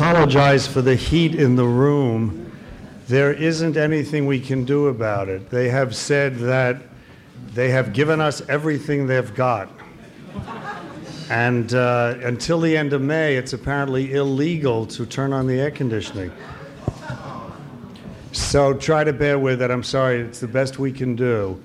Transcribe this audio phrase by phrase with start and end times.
[0.00, 2.50] apologize for the heat in the room.
[3.08, 5.50] There isn't anything we can do about it.
[5.50, 6.80] They have said that
[7.52, 9.68] they have given us everything they've got.
[11.28, 15.70] And uh, until the end of May, it's apparently illegal to turn on the air
[15.70, 16.32] conditioning.
[18.32, 19.70] So try to bear with it.
[19.70, 21.60] I'm sorry, it's the best we can do.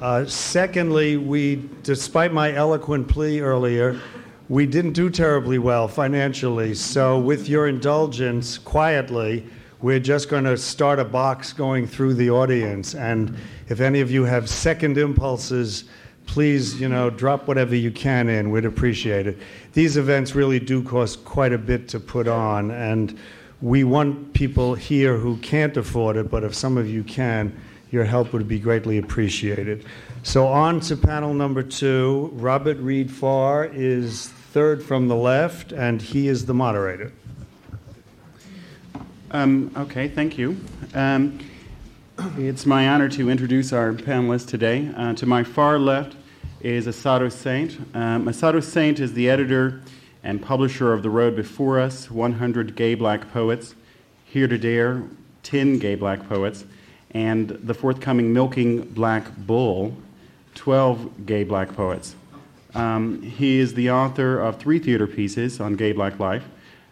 [0.00, 4.00] Uh, secondly, we, despite my eloquent plea earlier,
[4.48, 6.74] we didn't do terribly well financially.
[6.74, 9.46] So, with your indulgence, quietly,
[9.80, 12.94] we're just going to start a box going through the audience.
[12.94, 13.36] And
[13.68, 15.84] if any of you have second impulses,
[16.26, 18.50] please, you know, drop whatever you can in.
[18.50, 19.38] We'd appreciate it.
[19.72, 23.18] These events really do cost quite a bit to put on, and
[23.60, 27.54] we want people here who can't afford it, but if some of you can,
[27.90, 29.84] your help would be greatly appreciated.
[30.26, 32.30] So, on to panel number two.
[32.32, 37.12] Robert Reid-Pharr is third from the left, and he is the moderator.
[39.32, 40.56] Um, okay, thank you.
[40.94, 41.40] Um,
[42.38, 44.90] it's my honor to introduce our panelists today.
[44.96, 46.16] Uh, to my far left
[46.62, 47.78] is Assoto Saint.
[47.94, 49.82] Um, Assoto Saint is the editor
[50.22, 53.74] and publisher of The Road Before Us 100 Gay Black Poets,
[54.24, 55.02] Here to Dare
[55.42, 56.64] 10 Gay Black Poets,
[57.10, 59.94] and the forthcoming Milking Black Bull
[60.54, 62.16] 12 Gay Black Poets.
[62.74, 66.44] Um, he is the author of three theater pieces on gay black life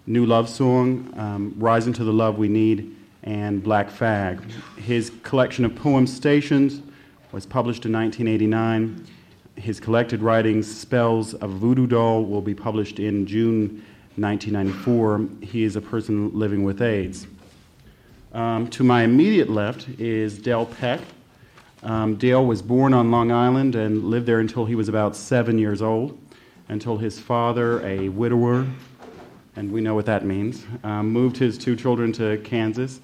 [0.06, 4.40] New Love Song, um, Risin' to the Love We Need, and Black Fag.
[4.76, 6.82] His collection of poems, Stations,
[7.30, 9.06] was published in 1989.
[9.54, 13.84] His collected writings, Spells of Voodoo Doll, will be published in June
[14.16, 15.28] 1994.
[15.40, 17.28] He is a person living with AIDS.
[18.32, 21.00] Um, to my immediate left is Dale Peck.
[21.82, 25.58] Um, Dale was born on Long Island and lived there until he was about seven
[25.58, 26.16] years old,
[26.68, 28.66] until his father, a widower,
[29.56, 33.00] and we know what that means, um, moved his two children to Kansas.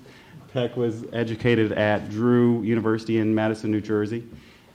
[0.53, 4.25] Peck was educated at Drew University in Madison, New Jersey.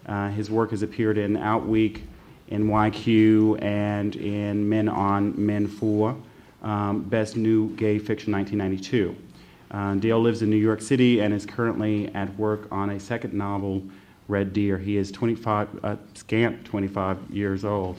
[0.06, 2.03] Uh, his work has appeared in Outweek,
[2.50, 6.16] in YQ, and in Men on, Men for,
[6.62, 9.16] um, Best New Gay Fiction 1992.
[9.73, 13.34] Uh, Dale lives in New York City and is currently at work on a second
[13.34, 13.84] novel,
[14.28, 14.78] Red Deer.
[14.78, 17.97] He is 25, uh, scant 25 years old.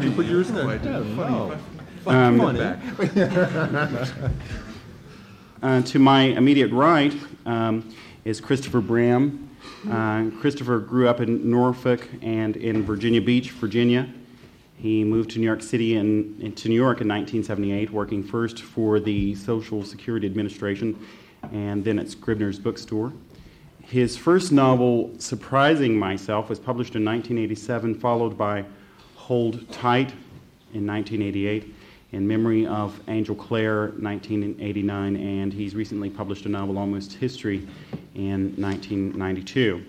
[0.00, 0.78] you put yours in there.
[0.78, 1.58] Funny.
[2.06, 2.78] Um, back.
[5.62, 7.14] Uh, to my immediate right
[7.46, 9.48] um, is Christopher Bram.
[9.88, 14.12] Uh, Christopher grew up in Norfolk and in Virginia Beach, Virginia.
[14.82, 18.98] He moved to New York City and to New York in 1978, working first for
[18.98, 20.98] the Social Security Administration
[21.52, 23.12] and then at Scribner's Bookstore.
[23.82, 28.64] His first novel, Surprising Myself, was published in 1987, followed by
[29.14, 30.10] Hold Tight
[30.74, 31.72] in 1988,
[32.10, 37.68] in memory of Angel Clare, 1989, and he's recently published a novel, Almost History,
[38.16, 39.84] in 1992.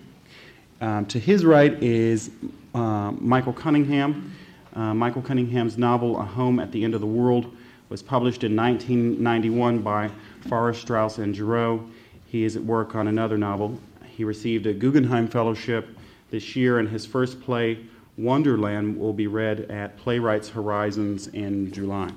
[0.80, 2.30] Um, to his right is
[2.76, 4.30] uh, Michael Cunningham.
[4.74, 7.54] Uh, Michael Cunningham's novel, A Home at the End of the World,
[7.88, 10.10] was published in 1991 by
[10.48, 11.88] Farrar Straus and Giroux.
[12.26, 13.78] He is at work on another novel.
[14.04, 15.96] He received a Guggenheim Fellowship
[16.30, 17.78] this year, and his first play,
[18.18, 22.10] Wonderland, will be read at Playwrights Horizons in July.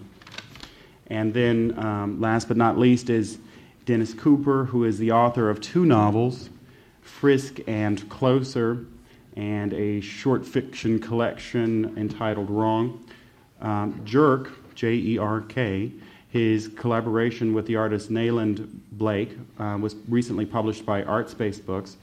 [1.07, 3.37] And then, um, last but not least, is
[3.85, 6.49] Dennis Cooper, who is the author of two novels,
[7.01, 8.85] Frisk and Closer,
[9.37, 13.05] and a short fiction collection entitled Wrong.
[13.61, 15.91] Um, Jerk, J E R K,
[16.29, 21.97] his collaboration with the artist Nayland Blake uh, was recently published by Artspace Books.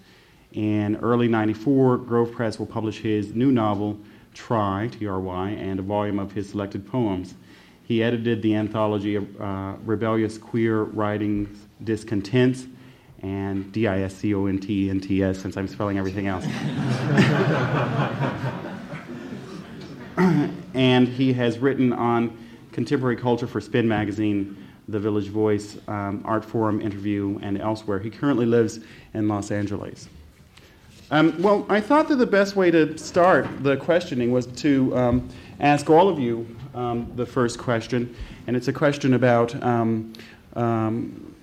[0.53, 3.99] In early 94, Grove Press will publish his new novel,
[4.33, 7.34] Try, T R Y, and a volume of his selected poems.
[7.83, 12.66] He edited the anthology of uh, rebellious queer writings, Discontents,
[13.25, 16.27] and D I S C O N T N T S, since I'm spelling everything
[16.27, 16.45] else.
[20.75, 22.37] and he has written on
[22.72, 27.98] contemporary culture for Spin Magazine, The Village Voice, um, Artforum Interview, and elsewhere.
[27.98, 28.81] He currently lives
[29.15, 30.07] in Los Angeles.
[31.10, 35.28] Um, well, I thought that the best way to start the questioning was to um,
[35.60, 38.15] ask all of you um, the first question,
[38.47, 40.13] and it's a question about um,
[40.57, 41.34] um,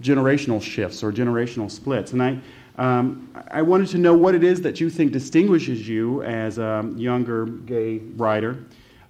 [0.00, 2.12] generational shifts or generational splits.
[2.12, 2.38] And I,
[2.78, 6.90] um, I wanted to know what it is that you think distinguishes you as a
[6.96, 8.64] younger gay writer.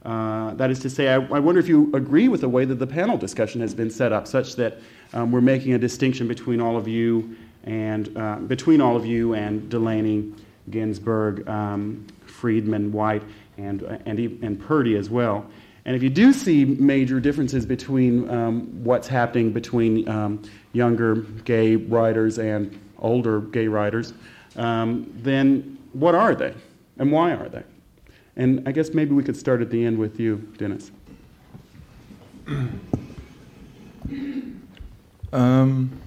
[0.05, 2.75] Uh, that is to say, I, I, wonder if you agree with the way that
[2.75, 4.79] the panel discussion has been set up, such that
[5.13, 9.35] um, we're making a distinction between all of you and uh, between all of you
[9.35, 10.33] and Delany,
[10.71, 13.23] Ginsberg, um, Friedman, White,
[13.59, 15.47] and, and, and Purdy as well.
[15.85, 20.43] And if you do see major differences between um, what's happening between um,
[20.73, 24.13] younger gay writers and older gay writers,
[24.57, 26.55] um, then what are they?
[26.99, 27.65] And why are they?
[28.37, 30.91] And I guess maybe we could start at the end with you, Dennis.
[35.33, 36.02] Um,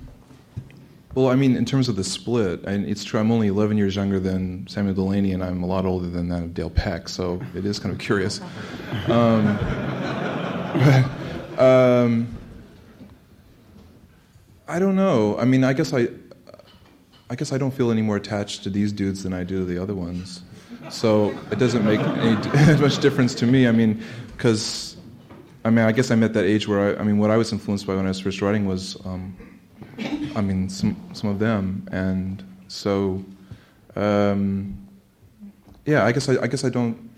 [1.15, 3.19] well, I mean, in terms of the split, I, it's true.
[3.19, 6.44] I'm only 11 years younger than Samuel Delany, and I'm a lot older than that
[6.44, 7.07] of Dale Peck.
[7.07, 8.41] So it is kind of curious.
[9.07, 9.57] Um,
[10.75, 12.38] but, um,
[14.67, 15.38] I don't know.
[15.38, 16.09] I mean, I guess I,
[17.29, 19.65] I guess I don't feel any more attached to these dudes than I do to
[19.65, 20.41] the other ones.
[20.89, 22.35] So it doesn't make any
[22.81, 23.67] much difference to me.
[23.67, 24.03] I mean,
[24.35, 24.97] because
[25.63, 27.51] I mean, I guess I'm at that age where I, I mean, what I was
[27.53, 29.35] influenced by when I was first writing was, um,
[30.36, 33.24] I mean, some some of them, and so,
[33.96, 34.78] um,
[35.86, 37.10] yeah, I guess I, I guess I don't.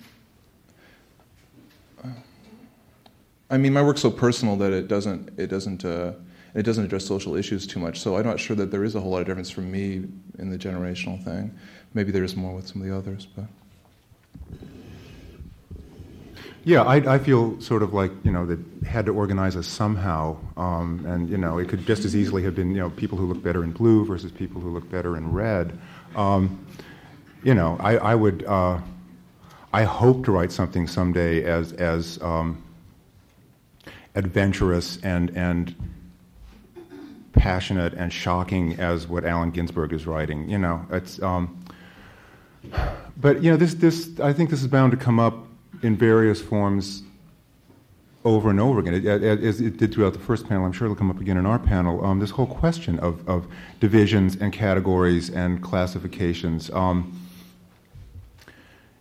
[3.50, 6.14] I mean, my work's so personal that it doesn't it doesn't uh,
[6.54, 8.00] it doesn't address social issues too much.
[8.00, 10.06] So I'm not sure that there is a whole lot of difference for me
[10.38, 11.58] in the generational thing.
[11.94, 13.46] Maybe there is more with some of the others, but.
[16.68, 20.36] Yeah, I, I, feel sort of like you know that had to organize us somehow,
[20.58, 23.26] um, and you know it could just as easily have been you know people who
[23.26, 25.80] look better in blue versus people who look better in red.
[26.14, 26.68] Um,
[27.42, 28.82] you know, I, I would, uh,
[29.72, 32.62] I hope to write something someday as as um,
[34.16, 35.74] adventurous and and
[37.32, 40.50] passionate and shocking as what Allen Ginsberg is writing.
[40.50, 41.22] You know, it's.
[41.22, 41.64] Um,
[43.16, 45.47] but you know, this this I think this is bound to come up
[45.82, 47.04] in various forms
[48.26, 50.66] over and over again, as it did throughout the first panel.
[50.66, 52.04] I'm sure it'll come up again in our panel.
[52.06, 53.48] Um, this whole question of, of
[53.80, 56.70] divisions and categories and classifications.
[56.72, 57.20] Um,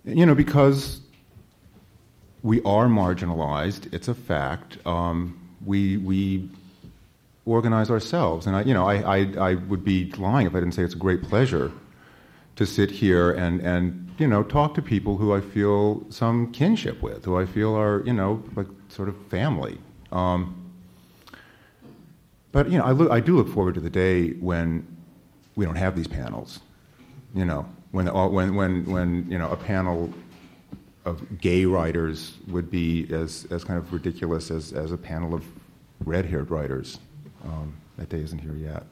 [0.04, 1.00] you know, because
[2.42, 4.78] we are marginalized, it's a fact.
[4.86, 6.48] Um, we we
[7.44, 10.74] organize ourselves, and I, you know, I, I I would be lying if I didn't
[10.74, 11.72] say it's a great pleasure
[12.54, 17.02] to sit here and and you know, talk to people who I feel some kinship
[17.02, 19.78] with, who I feel are, you know, like sort of family.
[20.12, 20.72] Um,
[22.52, 24.86] but you know, I, look, I do look forward to the day when
[25.56, 26.60] we don't have these panels.
[27.34, 30.12] You know, when when when when you know a panel
[31.04, 35.44] of gay writers would be as as kind of ridiculous as as a panel of
[36.04, 36.98] red-haired writers.
[37.44, 38.84] Um, that day isn't here yet.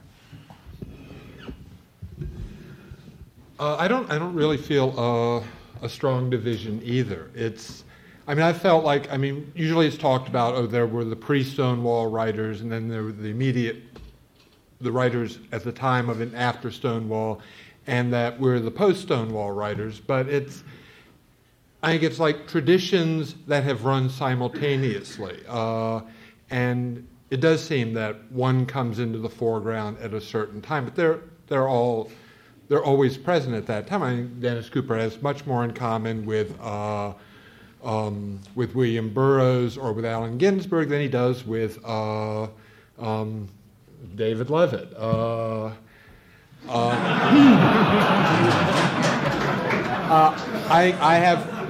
[3.58, 4.10] Uh, I don't.
[4.10, 7.30] I don't really feel uh, a strong division either.
[7.34, 7.84] It's.
[8.26, 9.12] I mean, I felt like.
[9.12, 10.54] I mean, usually it's talked about.
[10.54, 13.76] Oh, there were the pre-Stonewall writers, and then there were the immediate,
[14.80, 17.40] the writers at the time of and after Stonewall,
[17.86, 20.00] and that we're the post-Stonewall writers.
[20.00, 20.64] But it's.
[21.84, 26.00] I think it's like traditions that have run simultaneously, uh,
[26.50, 30.96] and it does seem that one comes into the foreground at a certain time, but
[30.96, 32.10] they're they're all
[32.68, 34.02] they're always present at that time.
[34.02, 37.12] I think Dennis Cooper has much more in common with uh,
[37.82, 42.48] um, with William Burroughs or with Allen Ginsberg than he does with uh,
[42.98, 43.48] um,
[44.14, 44.92] David Leavitt.
[44.96, 45.72] Uh, uh,
[50.08, 50.34] uh,
[50.70, 51.64] I, I have.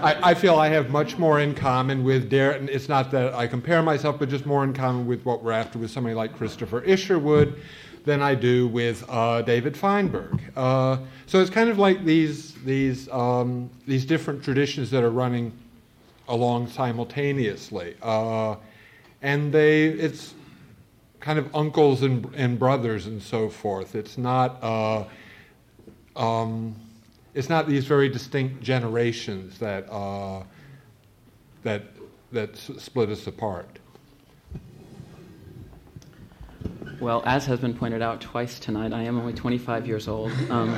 [0.00, 2.68] I, I, feel I have much more in common with Darren.
[2.68, 5.76] It's not that I compare myself, but just more in common with what we're after
[5.76, 7.60] with somebody like Christopher Isherwood,
[8.04, 10.40] than I do with uh, David Feinberg.
[10.56, 15.52] Uh, so it's kind of like these these um, these different traditions that are running
[16.28, 18.56] along simultaneously, uh,
[19.22, 20.34] and they it's
[21.20, 23.94] kind of uncles and, and brothers and so forth.
[23.94, 25.04] It's not uh,
[26.16, 26.74] um,
[27.34, 30.42] it's not these very distinct generations that uh,
[31.62, 31.82] that
[32.32, 33.78] that split us apart.
[37.00, 40.32] Well, as has been pointed out twice tonight, I am only 25 years old.
[40.50, 40.70] Um,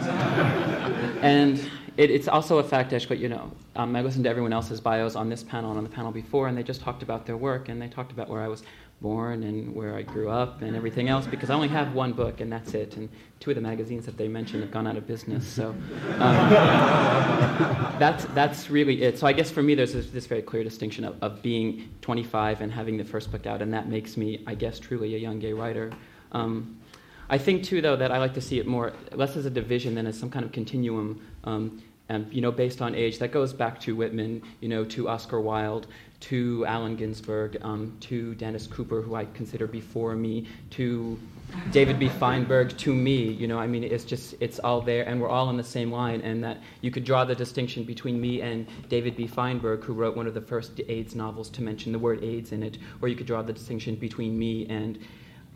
[1.22, 1.58] and
[1.96, 4.82] it, it's also a fact, Esh, but you know, um, I listened to everyone else's
[4.82, 7.38] bios on this panel and on the panel before, and they just talked about their
[7.38, 8.62] work, and they talked about where I was
[9.00, 12.40] born and where I grew up and everything else, because I only have one book,
[12.40, 12.98] and that's it.
[12.98, 13.08] And
[13.38, 15.46] two of the magazines that they mentioned have gone out of business.
[15.46, 16.50] So um,
[17.98, 19.18] that's, that's really it.
[19.18, 22.60] So I guess for me, there's this, this very clear distinction of, of being 25
[22.60, 25.38] and having the first book out, and that makes me, I guess, truly a young
[25.38, 25.90] gay writer.
[26.32, 26.80] Um,
[27.28, 29.94] I think too, though, that I like to see it more less as a division
[29.94, 33.20] than as some kind of continuum, um, and you know, based on age.
[33.20, 35.86] That goes back to Whitman, you know, to Oscar Wilde,
[36.20, 41.18] to Allen Ginsberg, um, to Dennis Cooper, who I consider before me, to
[41.70, 42.08] David B.
[42.08, 45.48] Feinberg to me, you know, I mean, it's just, it's all there, and we're all
[45.48, 49.16] on the same line, and that you could draw the distinction between me and David
[49.16, 49.26] B.
[49.26, 52.62] Feinberg, who wrote one of the first AIDS novels to mention the word AIDS in
[52.62, 54.98] it, or you could draw the distinction between me and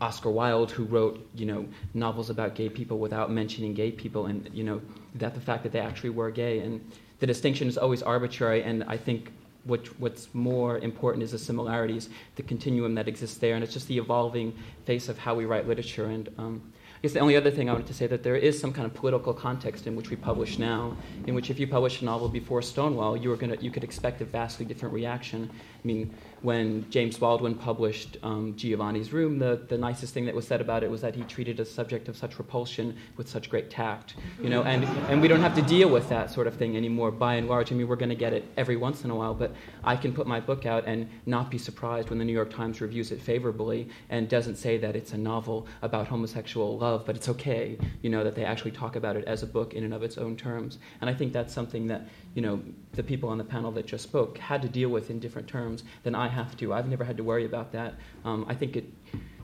[0.01, 4.49] Oscar Wilde, who wrote, you know, novels about gay people without mentioning gay people, and,
[4.53, 4.81] you know,
[5.15, 6.81] that the fact that they actually were gay, and
[7.19, 9.31] the distinction is always arbitrary, and I think
[9.63, 13.87] what, what's more important is the similarities, the continuum that exists there, and it's just
[13.87, 14.53] the evolving
[14.85, 16.05] face of how we write literature.
[16.05, 18.59] And um, I guess the only other thing I wanted to say that there is
[18.59, 22.01] some kind of political context in which we publish now, in which if you published
[22.01, 25.49] a novel before Stonewall, you were gonna you could expect a vastly different reaction.
[25.51, 26.13] I mean,
[26.45, 30.83] when James Baldwin published um, Giovanni's Room, the, the nicest thing that was said about
[30.83, 34.49] it was that he treated a subject of such repulsion with such great tact, you
[34.49, 37.33] know, and, and we don't have to deal with that sort of thing anymore by
[37.33, 37.71] and large.
[37.71, 40.13] I mean, we're going to get it every once in a while, but I can
[40.13, 43.19] put my book out and not be surprised when the New York Times reviews it
[43.19, 48.11] favorably and doesn't say that it's a novel about homosexual love, but it's okay, you
[48.11, 50.35] know, that they actually talk about it as a book in and of its own
[50.35, 50.77] terms.
[51.01, 52.61] And I think that's something that, you know,
[52.91, 55.83] the people on the panel that just spoke had to deal with in different terms
[56.03, 56.73] than I have to.
[56.73, 57.95] I've never had to worry about that.
[58.25, 58.85] Um, I think it,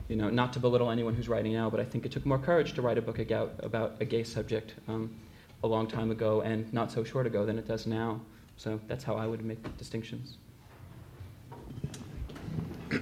[0.08, 2.38] you know, not to belittle anyone who's writing now, but I think it took more
[2.38, 5.10] courage to write a book about, about a gay subject um,
[5.64, 8.20] a long time ago and not so short ago than it does now.
[8.58, 10.36] So that's how I would make distinctions.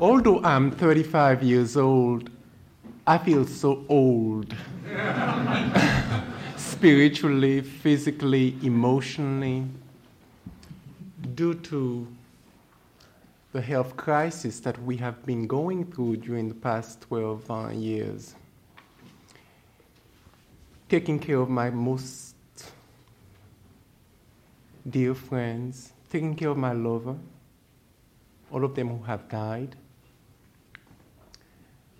[0.00, 2.28] Although I'm 35 years old,
[3.06, 4.54] I feel so old.
[6.82, 9.64] Spiritually, physically, emotionally,
[11.36, 12.08] due to
[13.52, 18.34] the health crisis that we have been going through during the past 12 uh, years.
[20.88, 22.34] Taking care of my most
[24.90, 27.14] dear friends, taking care of my lover,
[28.50, 29.76] all of them who have died,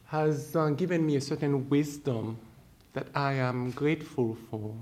[0.07, 2.37] has uh, given me a certain wisdom
[2.93, 4.75] that I am grateful for.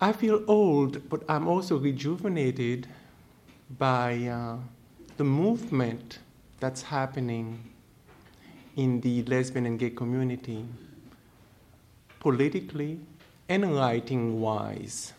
[0.00, 2.86] I feel old, but I'm also rejuvenated
[3.78, 4.56] by uh,
[5.16, 6.18] the movement
[6.60, 7.62] that's happening
[8.76, 10.64] in the lesbian and gay community,
[12.20, 13.00] politically
[13.48, 15.12] and writing wise.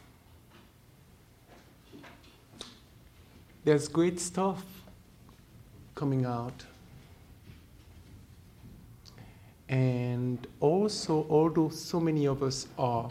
[3.64, 4.64] There's great stuff
[5.96, 6.66] coming out.
[9.68, 13.10] And also, although so many of us are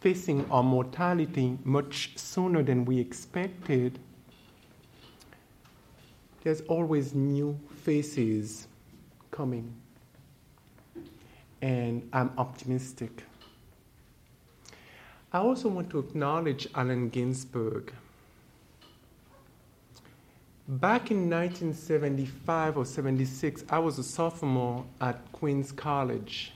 [0.00, 3.98] facing our mortality much sooner than we expected,
[6.42, 8.66] there's always new faces
[9.30, 9.72] coming.
[11.62, 13.24] And I'm optimistic.
[15.32, 17.92] I also want to acknowledge Allen Ginsberg.
[20.66, 26.54] Back in 1975 or 76, I was a sophomore at Queens College.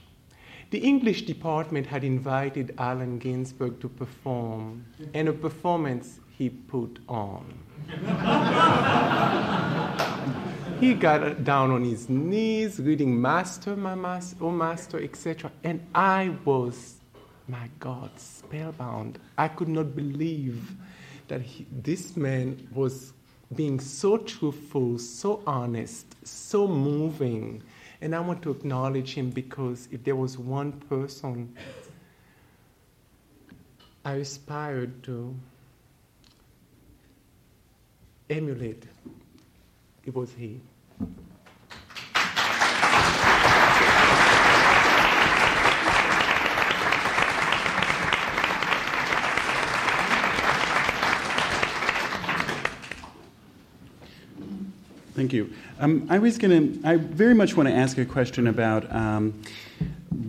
[0.71, 7.53] The English department had invited Allen Ginsberg to perform, and a performance he put on.
[10.79, 15.51] he got down on his knees, reading Master, my master, oh Master, etc.
[15.63, 16.95] And I was,
[17.47, 19.19] my God, spellbound.
[19.37, 20.75] I could not believe
[21.27, 23.13] that he, this man was
[23.55, 27.63] being so truthful, so honest, so moving
[28.01, 31.53] and I want to acknowledge him because if there was one person
[34.05, 35.35] I aspired to
[38.29, 38.85] emulate,
[40.05, 40.61] it was he.
[55.19, 55.51] Thank you.
[55.81, 59.41] Um, I was going to, I very much want to ask a question about um,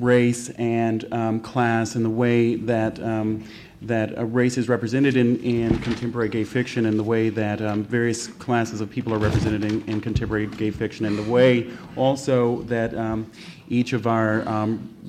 [0.01, 3.01] race and um, class and the way that.
[3.01, 3.45] Um,
[3.83, 8.27] that race is represented in, in contemporary gay fiction, and the way that um, various
[8.27, 12.95] classes of people are represented in, in, contemporary gay fiction, and the way also that
[12.95, 13.31] um,
[13.71, 14.45] each of our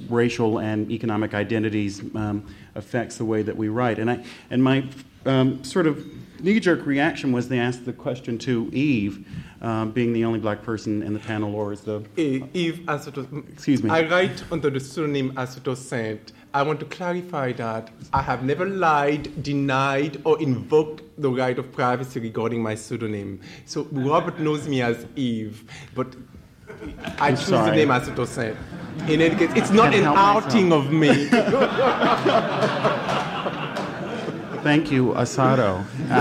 [0.08, 2.02] racial and economic identities
[2.76, 4.00] affects the way that we write.
[4.00, 4.88] And I, and my
[5.64, 6.06] sort of
[6.44, 9.20] knee-jerk reaction was they asked the question to Yves,
[9.62, 13.50] um, being the only black person in the panel, or is the Yves Assoto.
[13.52, 13.90] Excuse me.
[13.90, 16.34] I write under the pseudonym Assoto Saint.
[16.54, 21.72] I want to clarify that I have never lied, denied, or invoked the right of
[21.72, 23.40] privacy regarding my pseudonym.
[23.66, 25.64] So Robert knows me as Yves,
[25.96, 26.14] but
[27.20, 27.70] I I'm choose sorry.
[27.72, 28.58] the name Assoto Saint.
[29.08, 30.86] In any case, it's not an outing myself.
[30.86, 31.30] of me.
[34.64, 35.80] Thank you, Assoto.
[35.80, 35.86] Um,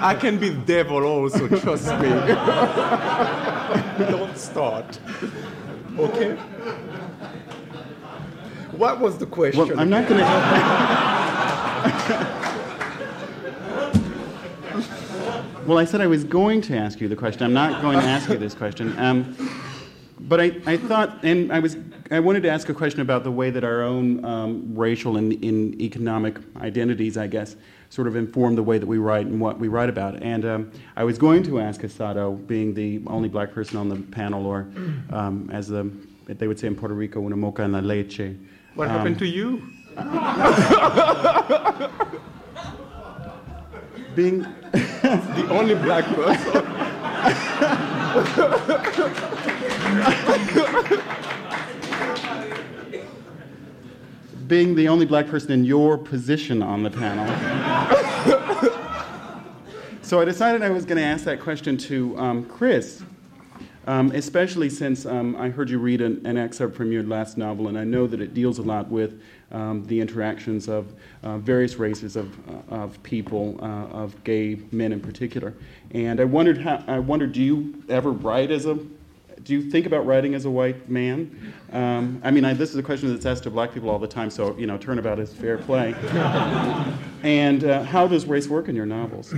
[0.00, 2.08] I can be the devil also, trust me.
[4.08, 5.00] Don't start.
[5.98, 6.36] Okay?
[8.72, 9.66] What was the question?
[9.66, 10.26] Well, I'm not going to.
[10.26, 10.42] help.
[15.66, 17.42] well, I said I was going to ask you the question.
[17.42, 18.96] I'm not going to ask you this question.
[18.98, 19.36] Um,
[20.28, 21.76] but I, I thought, and I was,
[22.10, 25.32] I wanted to ask a question about the way that our own um, racial and
[25.44, 27.56] in economic identities, I guess,
[27.90, 30.22] sort of inform the way that we write and what we write about.
[30.22, 33.96] And um, I was going to ask Assoto, being the only black person on the
[33.96, 34.66] panel, or
[35.10, 35.90] um, as the,
[36.26, 38.34] they would say in Puerto Rico, una moca en la leche.
[38.74, 39.62] What Um, happened to you?
[44.14, 44.40] Being
[44.72, 46.66] The only black person.
[54.52, 57.24] being the only black person in your position on the panel.
[60.02, 63.02] so I decided I was going to ask that question to um, Chris,
[63.86, 67.68] um, especially since um, I heard you read an, an, excerpt from your last novel,
[67.68, 69.22] and I know that it deals a lot with
[69.52, 74.92] um, the interactions of uh, various races of, uh, of people, uh, of gay men
[74.92, 75.54] in particular.
[75.92, 78.78] And I wondered, how, I wondered, do you ever write as a
[79.44, 81.54] do you think about writing as a white man?
[81.72, 84.06] Um, I mean, I, this is a question that's asked to black people all the
[84.06, 85.94] time, so, you know, turnabout is fair play.
[87.22, 89.34] and uh, how does race work in your novels?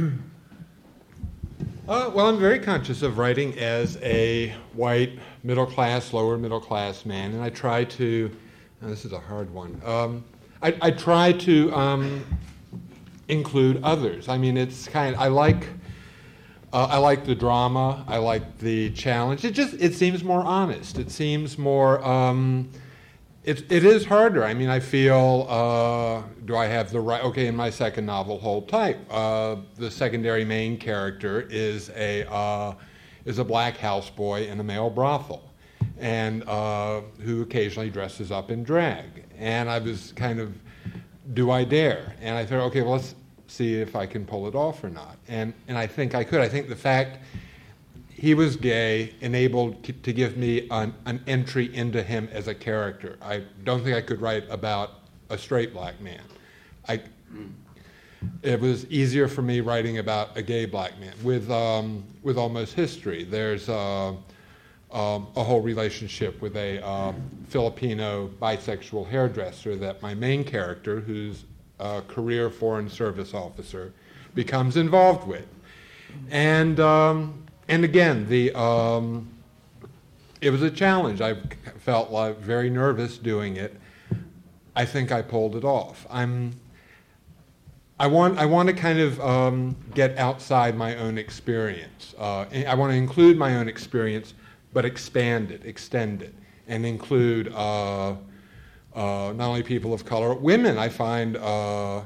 [1.87, 7.05] Uh, well, I'm very conscious of writing as a white, middle class, lower middle class
[7.05, 8.35] man, and I try to,
[8.81, 10.25] this is a hard one, um,
[10.63, 12.25] I, I, try to um,
[13.29, 14.29] include others.
[14.29, 15.69] I mean, it's kind of, I like
[16.75, 18.05] uh, I like the drama.
[18.09, 19.45] I like the challenge.
[19.45, 20.99] It just it seems more honest.
[20.99, 22.05] It seems more.
[22.05, 22.69] Um,
[23.45, 24.45] it, it is harder.
[24.45, 25.47] I mean, I feel.
[25.49, 27.23] Uh, do I have the right?
[27.23, 32.75] Okay, in my second novel, Hold Tight, uh, the secondary main character is a uh,
[33.25, 35.53] is a black houseboy in a male brothel,
[35.99, 39.27] and uh, who occasionally dresses up in drag.
[39.39, 40.53] And I was kind of,
[41.35, 42.15] do I dare?
[42.21, 43.15] And I thought, okay, well, let's
[43.55, 45.17] see if I can pull it off or not.
[45.29, 46.41] And, and I think I could.
[46.41, 47.19] I think the fact
[48.09, 53.19] he was gay enabled to give me an, an, entry into him as a character.
[53.21, 56.23] I don't think I could write about a straight black man.
[56.89, 57.03] I,
[58.43, 61.13] it was easier for me writing about a gay black man.
[61.23, 64.15] With, um, with Almost History, there's uh,
[64.95, 67.13] um, a whole relationship with a uh,
[67.49, 71.45] Filipino bisexual hairdresser that my main character, who's
[71.81, 73.93] uh, career Foreign Service officer
[74.35, 75.47] becomes involved with.
[76.31, 79.29] And, um, and again, the, um,
[80.41, 81.21] it was a challenge.
[81.21, 81.37] I
[81.79, 83.79] felt like very nervous doing it.
[84.77, 86.07] I think I pulled it off.
[86.11, 86.53] I'm,
[87.99, 92.15] I want, I want to kind of um, get outside my own experience.
[92.19, 94.35] Uh, I want to include my own experience,
[94.73, 96.35] but expand it, extend it,
[96.67, 98.15] and include uh,
[98.95, 100.79] uh, not only people of color, women.
[100.79, 102.03] I find uh,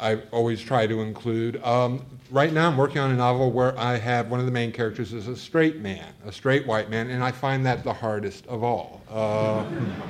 [0.00, 1.62] I always try to include.
[1.62, 4.72] Um, right now, I'm working on a novel where I have one of the main
[4.72, 8.46] characters is a straight man, a straight white man, and I find that the hardest
[8.46, 9.02] of all.
[9.10, 9.64] Uh,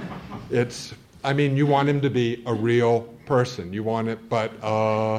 [0.51, 3.73] it's, I mean, you want him to be a real person.
[3.73, 5.19] You want it, but uh,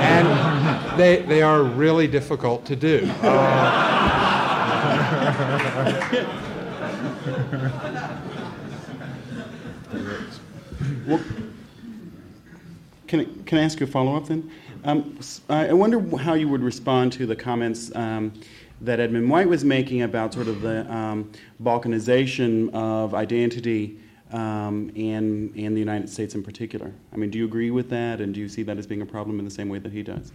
[0.00, 3.10] and they they are really difficult to do.
[3.22, 3.94] Uh,
[11.08, 11.20] Well,
[13.06, 14.50] can I, can I ask you a follow up then?
[14.84, 15.18] Um,
[15.48, 18.34] I wonder how you would respond to the comments um,
[18.82, 23.98] that Edmund White was making about sort of the um, balkanization of identity
[24.32, 26.92] um, in, in the United States in particular.
[27.14, 29.06] I mean, do you agree with that, and do you see that as being a
[29.06, 30.30] problem in the same way that he does?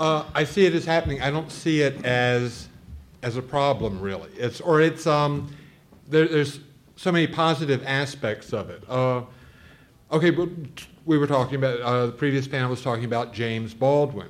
[0.00, 1.20] Uh, I see it as happening.
[1.20, 2.68] I don't see it as
[3.22, 4.30] as a problem, really.
[4.38, 5.54] It's or it's um,
[6.08, 6.60] there, there's
[6.96, 8.82] so many positive aspects of it.
[8.88, 9.22] Uh,
[10.12, 10.48] okay, but
[11.04, 14.28] we were talking about uh, the previous panel was talking about James Baldwin.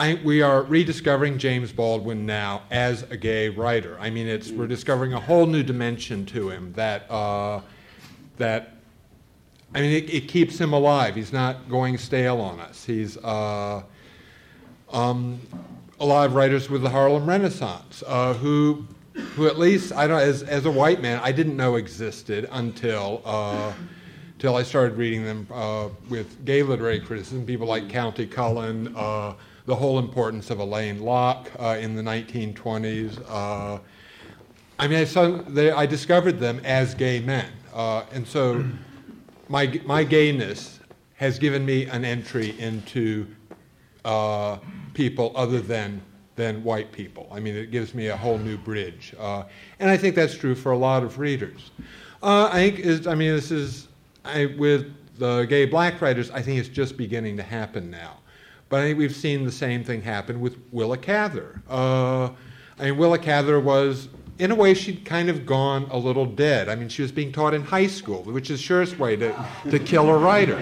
[0.00, 3.96] I, we are rediscovering James Baldwin now as a gay writer.
[4.00, 7.60] I mean, it's we're discovering a whole new dimension to him that uh,
[8.38, 8.74] that
[9.74, 11.14] I mean, it, it, keeps him alive.
[11.14, 12.84] He's not going stale on us.
[12.84, 13.82] He's uh,
[14.92, 15.40] um,
[15.98, 20.20] a lot of writers with the Harlem Renaissance uh, who who at least I don't
[20.20, 23.72] as as a white man I didn't know existed until uh,
[24.34, 27.46] until I started reading them uh, with gay literary criticism.
[27.46, 29.34] People like Countee Cullen, uh,
[29.66, 33.22] the whole importance of Alain Locke uh, in the 1920s.
[33.28, 33.78] Uh,
[34.78, 38.64] I mean, I, saw, they, I, discovered them as gay men, uh, and so
[39.48, 40.80] my my gayness
[41.14, 43.28] has given me an entry into
[44.94, 46.02] people other than
[46.36, 47.28] than white people.
[47.30, 49.44] I mean, it gives me a whole new bridge, uh,
[49.78, 51.70] and I think that's true for a lot of readers.
[52.22, 53.88] Uh, I think I mean, this is
[54.24, 56.30] I, with the gay black writers.
[56.30, 58.18] I think it's just beginning to happen now,
[58.68, 61.62] but I think we've seen the same thing happen with Willa Cather.
[61.68, 62.30] Uh,
[62.78, 66.68] I mean, Willa Cather was in a way, she'd kind of gone a little dead.
[66.68, 69.48] I mean, she was being taught in high school, which is the surest way to,
[69.70, 70.56] to kill a writer.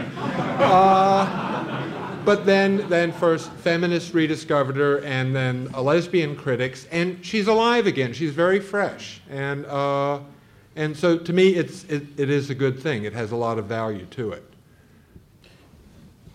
[2.21, 7.47] Uh, but then, then first feminists rediscovered her, and then a lesbian critics, and she's
[7.47, 8.13] alive again.
[8.13, 10.21] She's very fresh, and uh,
[10.77, 13.05] and so to me, it's it, it is a good thing.
[13.05, 14.45] It has a lot of value to it.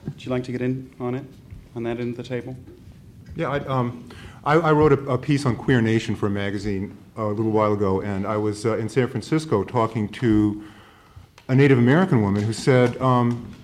[0.05, 1.25] Would you like to get in on it,
[1.75, 2.55] on that end of the table?
[3.35, 4.07] Yeah, I, um,
[4.43, 7.73] I, I wrote a, a, piece on Queer Nation for a magazine a little while
[7.73, 10.63] ago, and I was uh, in San Francisco talking to
[11.49, 13.54] a Native American woman who said, um,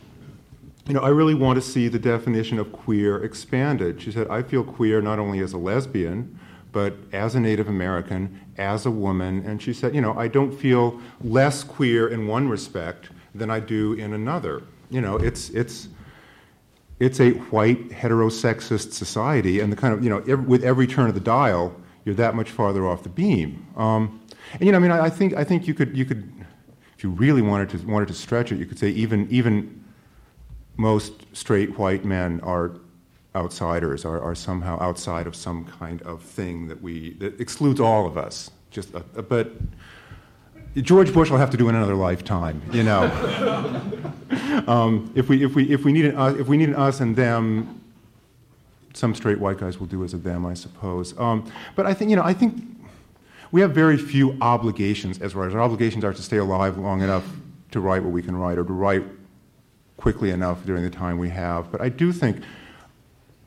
[0.87, 4.01] you know, I really want to see the definition of queer expanded.
[4.01, 6.39] She said, I feel queer not only as a lesbian,
[6.71, 9.43] but as a Native American, as a woman.
[9.45, 13.59] And she said, you know, I don't feel less queer in one respect than I
[13.59, 14.63] do in another.
[14.89, 15.87] You know, it's, it's,
[16.99, 21.07] it's a white heterosexist society, and the kind of, you know, every, with every turn
[21.07, 23.67] of the dial, you're that much farther off the beam.
[23.75, 24.21] Um,
[24.53, 26.31] and you know, I mean, I, I, think I think you could you could,
[26.95, 29.80] if you really wanted to wanted to stretch it, you could say even even
[30.77, 32.71] most straight white men are
[33.35, 38.05] outsiders, are, are somehow outside of some kind of thing that we that excludes all
[38.05, 38.51] of us.
[38.71, 39.51] Just, a, a, but
[40.75, 43.03] George Bush will have to do in another lifetime, you know.
[44.67, 46.99] um, if we if we if we need an us, if we need an us
[46.99, 47.81] and them
[48.93, 51.17] some straight white guys will do as a them, I suppose.
[51.17, 52.61] Um, but I think, you know, I think
[53.51, 55.55] we have very few obligations as writers.
[55.55, 57.25] Our obligations are to stay alive long enough
[57.71, 59.03] to write what we can write or to write
[60.01, 61.71] quickly enough during the time we have.
[61.71, 62.37] But I do think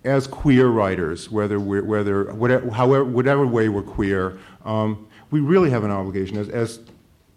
[0.05, 5.71] as queer writers, whether we're, whether, whatever, however, whatever way we're queer, um, we really
[5.71, 6.79] have an obligation, as, as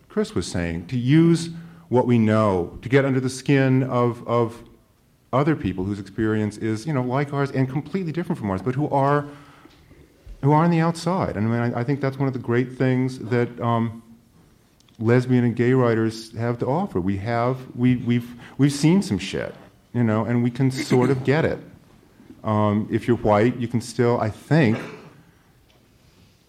[0.08, 1.50] Chris was saying, to use
[1.90, 4.62] what we know, to get under the skin of, of
[5.34, 8.76] other people whose experience is, you know, like ours and completely different from ours, but
[8.76, 9.28] who are
[10.44, 11.36] who are on the outside.
[11.36, 14.04] And I mean, I, I think that's one of the great things that um,
[15.00, 17.00] lesbian and gay writers have to offer.
[17.00, 19.54] We have we, we've we've seen some shit,
[19.94, 21.60] you know, and we can sort of get it.
[22.44, 24.78] Um, if you're white, you can still, I think,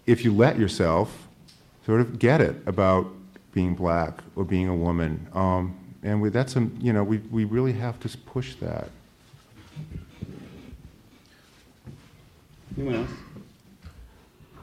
[0.06, 1.28] if you let yourself,
[1.84, 3.06] sort of get it about
[3.52, 5.26] being black or being a woman.
[5.34, 8.90] Um, and we, that's a, you know, we, we really have to push that.
[12.76, 13.10] Anyone else?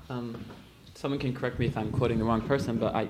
[0.09, 0.45] Um,
[0.93, 3.09] someone can correct me if I'm quoting the wrong person, but I,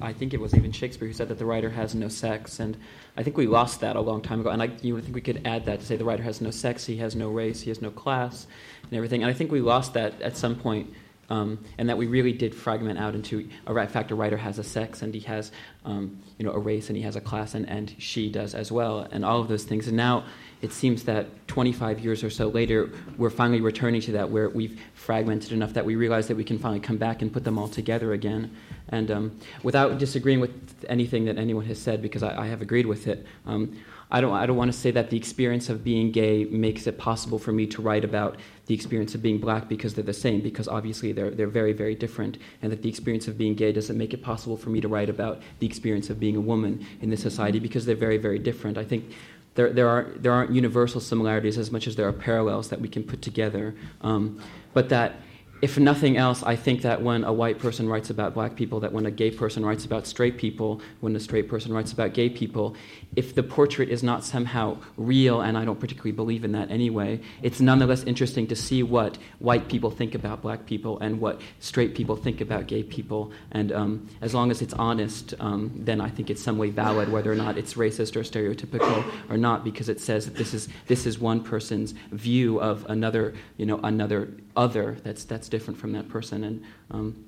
[0.00, 2.76] I think it was even Shakespeare who said that the writer has no sex, and
[3.16, 4.50] I think we lost that a long time ago.
[4.50, 6.86] And I you think we could add that to say the writer has no sex,
[6.86, 8.46] he has no race, he has no class,
[8.84, 9.22] and everything.
[9.22, 10.92] And I think we lost that at some point
[11.30, 14.64] um, and that we really did fragment out into a fact a writer has a
[14.64, 15.52] sex and he has
[15.84, 18.72] um, you know a race and he has a class and, and she does as
[18.72, 20.24] well and all of those things and now
[20.60, 24.80] it seems that 25 years or so later we're finally returning to that where we've
[24.94, 27.68] fragmented enough that we realize that we can finally come back and put them all
[27.68, 28.54] together again
[28.88, 32.86] and um, without disagreeing with anything that anyone has said because I, I have agreed
[32.86, 33.76] with it um,
[34.10, 36.96] I don't, I don't want to say that the experience of being gay makes it
[36.96, 40.40] possible for me to write about the experience of being black because they're the same,
[40.40, 43.98] because obviously they're, they're very, very different, and that the experience of being gay doesn't
[43.98, 47.10] make it possible for me to write about the experience of being a woman in
[47.10, 48.78] this society because they're very, very different.
[48.78, 49.12] I think
[49.54, 52.88] there, there, are, there aren't universal similarities as much as there are parallels that we
[52.88, 54.40] can put together, um,
[54.72, 55.16] but that
[55.60, 58.92] if nothing else, I think that when a white person writes about black people, that
[58.92, 62.30] when a gay person writes about straight people, when a straight person writes about gay
[62.30, 62.76] people,
[63.16, 67.20] if the portrait is not somehow real, and I don't particularly believe in that anyway,
[67.42, 71.94] it's nonetheless interesting to see what white people think about black people and what straight
[71.94, 73.32] people think about gay people.
[73.50, 77.10] And um, as long as it's honest, um, then I think it's some way valid,
[77.10, 80.68] whether or not it's racist or stereotypical or not, because it says that this is
[80.86, 85.92] this is one person's view of another, you know, another other that's that's different from
[85.92, 86.44] that person.
[86.44, 87.24] And um,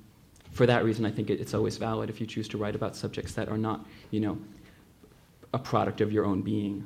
[0.51, 2.95] for that reason, I think it, it's always valid if you choose to write about
[2.95, 4.37] subjects that are not, you know,
[5.53, 6.85] a product of your own being.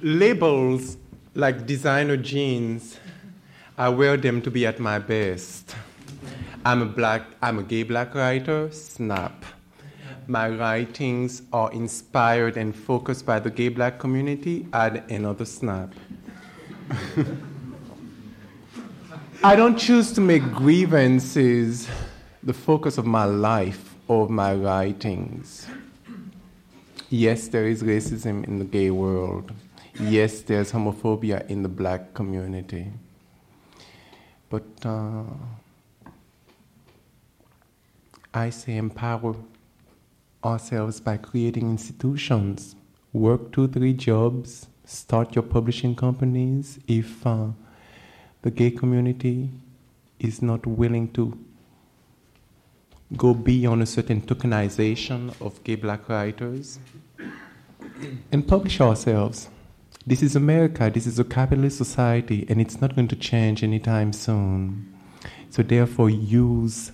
[0.00, 0.96] Labels
[1.34, 2.98] like designer jeans,
[3.76, 5.74] I wear them to be at my best.
[6.64, 9.44] I'm a black, I'm a gay black writer, snap.
[10.30, 15.94] My writings are inspired and focused by the gay black community, add another snap.
[19.42, 21.88] I don't choose to make grievances
[22.42, 25.66] the focus of my life or my writings.
[27.08, 29.50] yes, there is racism in the gay world.
[29.98, 32.92] Yes, there's homophobia in the black community.
[34.50, 35.22] But uh,
[38.34, 39.34] I say empower
[40.44, 42.76] ourselves by creating institutions.
[43.12, 46.78] Work two, three jobs, start your publishing companies.
[46.86, 47.48] If uh,
[48.42, 49.50] the gay community
[50.18, 51.38] is not willing to
[53.16, 56.78] go beyond a certain tokenization of gay black writers
[58.32, 59.48] and publish ourselves.
[60.06, 64.12] This is America, this is a capitalist society, and it's not going to change anytime
[64.12, 64.94] soon.
[65.50, 66.92] So, therefore, use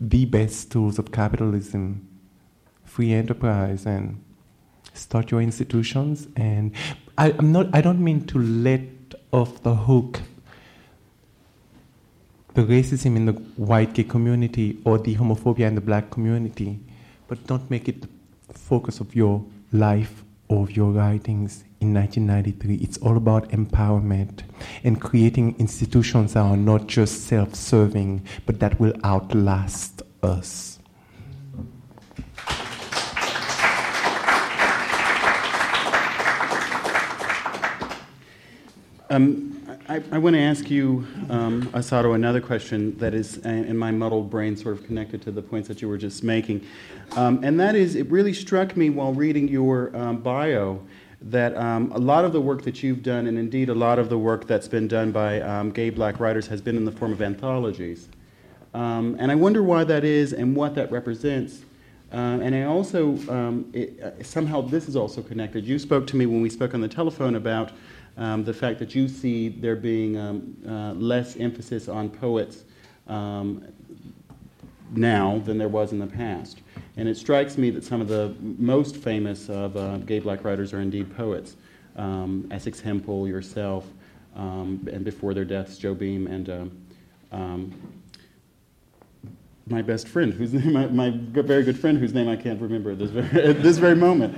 [0.00, 2.08] the best tools of capitalism,
[2.98, 4.20] free enterprise, and
[4.92, 6.26] start your institutions.
[6.34, 6.72] And
[7.16, 8.80] I, am not, I don't mean to let
[9.30, 10.20] off the hook
[12.54, 13.34] the racism in the
[13.68, 16.80] white gay community or the homophobia in the black community,
[17.28, 18.00] but don't make it
[18.48, 22.84] the focus of your life or of your writings in 1993.
[22.84, 24.40] It's all about empowerment
[24.82, 30.77] and creating institutions that are not just self serving, but that will outlast us.
[39.10, 43.74] Um, I, I want to ask you, um, Assoto, another question that is uh, in
[43.76, 46.66] my muddled brain, sort of connected to the points that you were just making.
[47.12, 50.82] Um, and that is, it really struck me while reading your um, bio
[51.22, 54.10] that um, a lot of the work that you've done, and indeed a lot of
[54.10, 57.12] the work that's been done by um, gay black writers, has been in the form
[57.12, 58.08] of anthologies.
[58.74, 61.64] Um, and I wonder why that is and what that represents.
[62.12, 63.16] Uh, and I also,
[63.72, 65.64] it, uh, somehow this is also connected.
[65.64, 67.72] You spoke to me when we spoke on the telephone about
[68.18, 72.64] um, the fact that you see there being um, uh, less emphasis on poets
[73.06, 73.64] um,
[74.90, 76.60] now than there was in the past.
[76.96, 80.72] And it strikes me that some of the most famous of uh, gay black writers
[80.72, 81.56] are indeed poets.
[81.96, 83.86] Um, Essex Hemphill, yourself,
[84.34, 86.72] um, and before their deaths, Joe Beam, and
[87.30, 87.72] um,
[89.68, 92.90] my best friend, whose name my, my, very good friend, whose name I can't remember
[92.92, 94.36] at this very, at this very moment.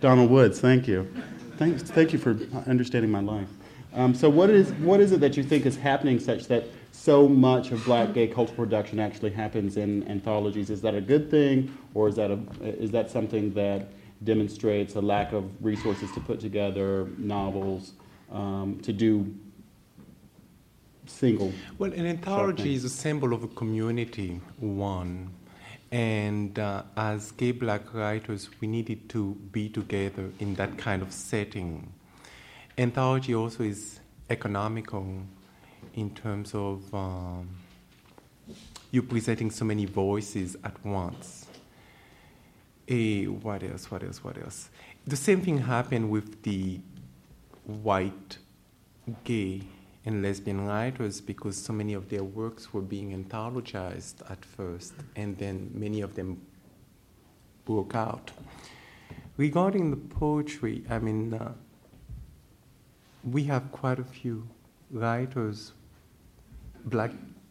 [0.00, 1.10] Donald Woods, thank you.
[1.58, 3.48] Thanks, thank you for understanding my life.
[3.92, 7.28] Um, so, what is, what is it that you think is happening such that so
[7.28, 10.70] much of black gay cultural production actually happens in anthologies?
[10.70, 13.88] Is that a good thing, or is that, a, is that something that
[14.22, 17.94] demonstrates a lack of resources to put together novels,
[18.30, 19.34] um, to do
[21.06, 21.52] single?
[21.78, 25.30] Well, an anthology is a symbol of a community, one.
[25.90, 31.12] And uh, as gay black writers, we needed to be together in that kind of
[31.12, 31.92] setting.
[32.76, 35.22] Anthology also is economical
[35.94, 37.48] in terms of um,
[38.90, 41.46] you presenting so many voices at once.
[42.86, 43.90] Hey, what else?
[43.90, 44.22] What else?
[44.22, 44.68] What else?
[45.06, 46.80] The same thing happened with the
[47.64, 48.38] white
[49.24, 49.62] gay
[50.08, 55.36] and lesbian writers because so many of their works were being anthologized at first, and
[55.36, 56.40] then many of them
[57.66, 58.30] broke out.
[59.36, 61.52] Regarding the poetry, I mean, uh,
[63.22, 64.48] we have quite a few
[64.90, 65.72] writers,
[66.86, 67.10] black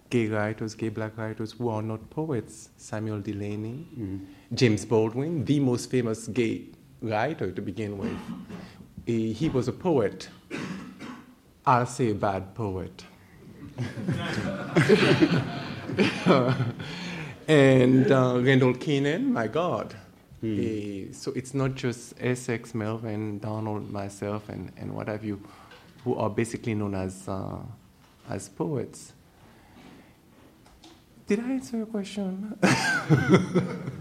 [0.10, 2.70] gay writers, gay black writers who are not poets.
[2.78, 4.18] Samuel Delany, mm-hmm.
[4.56, 6.64] James Baldwin, the most famous gay
[7.04, 8.18] writer to begin with.
[9.06, 10.30] he was a poet
[11.68, 13.04] I'll say bad poet.
[17.46, 19.94] and uh, Randall Kenan, my God.
[20.42, 21.14] Mm.
[21.14, 25.42] so it's not just Essex, Melvin, Donald, myself, and, and what have you,
[26.06, 27.58] who are basically known as, uh,
[28.30, 29.12] as poets.
[31.28, 32.58] Did I answer your question?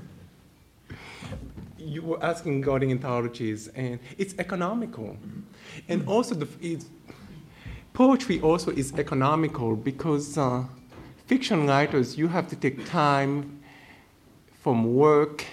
[1.79, 5.17] you were asking regarding anthologies, and it's economical.
[5.89, 6.87] And also, the, it's,
[7.97, 10.65] Poetry also is economical because uh,
[11.25, 13.59] fiction writers, you have to take time
[14.61, 15.47] from work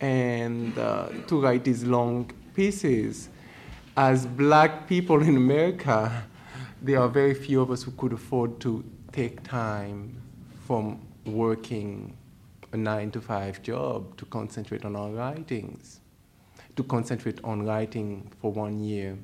[0.00, 3.28] and uh, to write these long pieces.
[3.96, 6.24] As black people in America,
[6.82, 10.20] there are very few of us who could afford to take time
[10.66, 12.16] from working
[12.72, 16.00] a nine to five job to concentrate on our writings,
[16.74, 19.16] to concentrate on writing for one year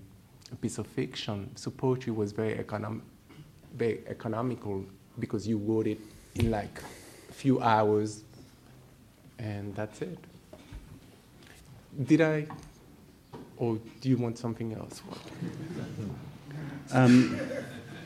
[0.56, 1.50] piece of fiction.
[1.56, 3.02] So poetry was very, econom-
[3.74, 4.84] very economical
[5.18, 5.98] because you wrote it
[6.36, 6.80] in like
[7.28, 8.24] a few hours,
[9.38, 10.18] and that's it.
[12.04, 12.46] Did I,
[13.56, 15.02] or do you want something else?
[16.92, 17.38] Um,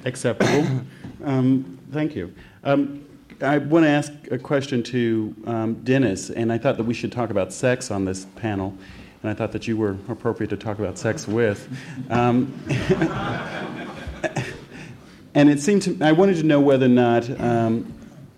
[0.04, 0.82] acceptable.
[1.24, 2.34] um, thank you.
[2.62, 3.04] Um,
[3.40, 7.12] I want to ask a question to um, Dennis, and I thought that we should
[7.12, 8.76] talk about sex on this panel,
[9.24, 11.66] and I thought that you were appropriate to talk about sex with.
[12.10, 12.52] Um,
[15.34, 17.90] and it seemed to I wanted to know whether or not, um,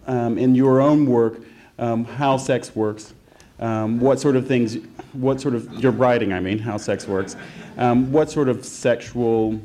[0.06, 1.40] um in your own work,
[1.80, 3.14] um, how sex works,
[3.58, 4.76] um, what sort of things,
[5.12, 7.34] what sort of your writing, I mean, how sex works,
[7.74, 9.60] what sort of sexual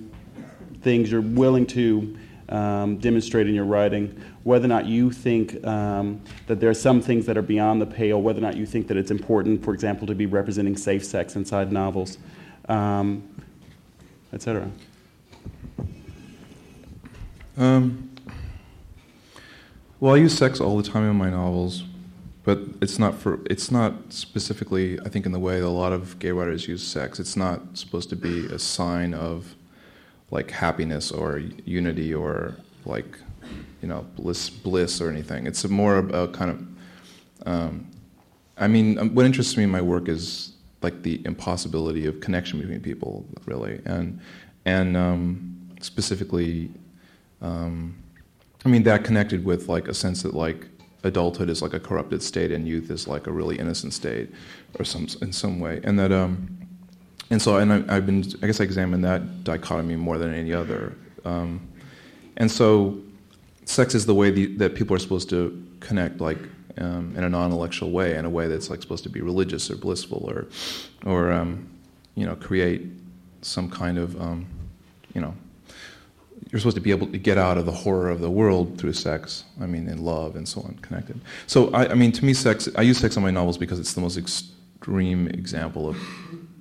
[0.82, 6.60] things you're willing to demonstrate in your writing whether or not you think um, that
[6.60, 8.98] there are some things that are beyond the pale, whether or not you think that
[8.98, 12.18] it's important, for example, to be representing safe sex inside novels,
[12.68, 13.24] um,
[14.34, 14.70] etc.
[17.58, 18.10] Um,
[20.00, 21.84] well, I use sex all the time in my novels,
[22.44, 25.00] but it's not for it's not specifically.
[25.02, 27.20] I think in the way that a lot of gay writers use sex.
[27.20, 29.56] It's not supposed to be a sign of
[30.32, 33.20] like happiness or unity or like
[33.82, 35.48] you know bliss bliss or anything.
[35.48, 37.91] It's more a kind of um,
[38.58, 42.60] I mean, um, what interests me in my work is like the impossibility of connection
[42.60, 44.20] between people, really, and
[44.65, 46.70] and um, specifically,
[47.41, 47.96] um,
[48.63, 50.67] I mean that connected with like a sense that like
[51.04, 54.30] adulthood is like a corrupted state and youth is like a really innocent state,
[54.78, 56.56] or some in some way, and that um,
[57.32, 60.54] and so and I, have been I guess I examine that dichotomy more than any
[60.54, 61.67] other, um,
[62.38, 63.02] and so
[63.72, 66.40] sex is the way the, that people are supposed to connect, like
[66.78, 69.76] um, in a non-intellectual way, in a way that's like supposed to be religious or
[69.76, 70.48] blissful, or,
[71.06, 71.68] or um,
[72.16, 72.88] you know, create
[73.42, 74.46] some kind of, um,
[75.14, 75.34] you know,
[76.50, 78.94] you're supposed to be able to get out of the horror of the world through
[78.94, 79.46] sex.
[79.62, 81.20] I mean, in love and so on, connected.
[81.48, 82.68] So, I, I mean, to me, sex.
[82.76, 85.96] I use sex in my novels because it's the most extreme example of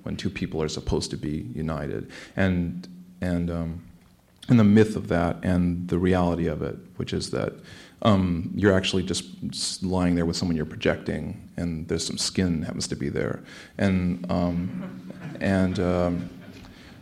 [0.03, 2.87] when two people are supposed to be united, and
[3.19, 3.83] and um,
[4.49, 7.53] and the myth of that and the reality of it, which is that
[8.03, 12.87] um, you're actually just lying there with someone you're projecting, and there's some skin happens
[12.87, 13.43] to be there,
[13.77, 16.29] and um, and um,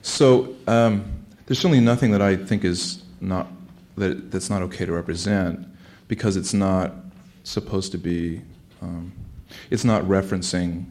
[0.02, 1.06] so um,
[1.46, 3.48] there's certainly nothing that I think is not
[3.96, 5.66] that that's not okay to represent
[6.10, 6.94] because it's not
[7.44, 8.42] supposed to be
[8.82, 9.14] um,
[9.70, 10.86] it's not referencing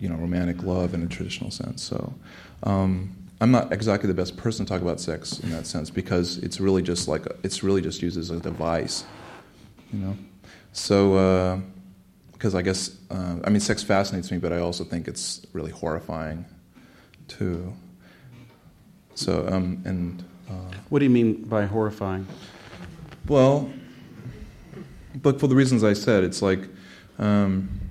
[0.00, 1.82] you know romantic love in a traditional sense.
[1.82, 2.12] So.
[3.42, 6.60] I'm not exactly the best person to talk about sex in that sense because it's
[6.60, 9.04] really just like a, it's really just used as a device,
[9.92, 10.16] you know.
[10.70, 11.60] So
[12.30, 15.44] because uh, I guess uh, I mean sex fascinates me, but I also think it's
[15.52, 16.44] really horrifying,
[17.26, 17.72] too.
[19.16, 22.28] So um, and uh, what do you mean by horrifying?
[23.26, 23.68] Well,
[25.20, 26.68] but for the reasons I said, it's like.
[27.18, 27.81] Um,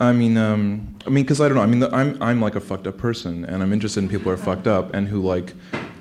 [0.00, 1.62] I mean, um, I mean, because I don't know.
[1.62, 4.26] I mean, the, I'm I'm like a fucked up person, and I'm interested in people
[4.26, 5.54] who are fucked up and who like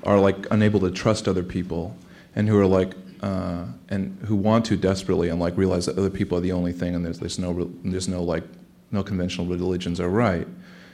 [0.04, 1.96] are like unable to trust other people,
[2.36, 6.12] and who are like uh, and who want to desperately and like realize that other
[6.12, 8.44] people are the only thing, and there's there's no there's no like
[8.92, 10.48] no conventional religions are right.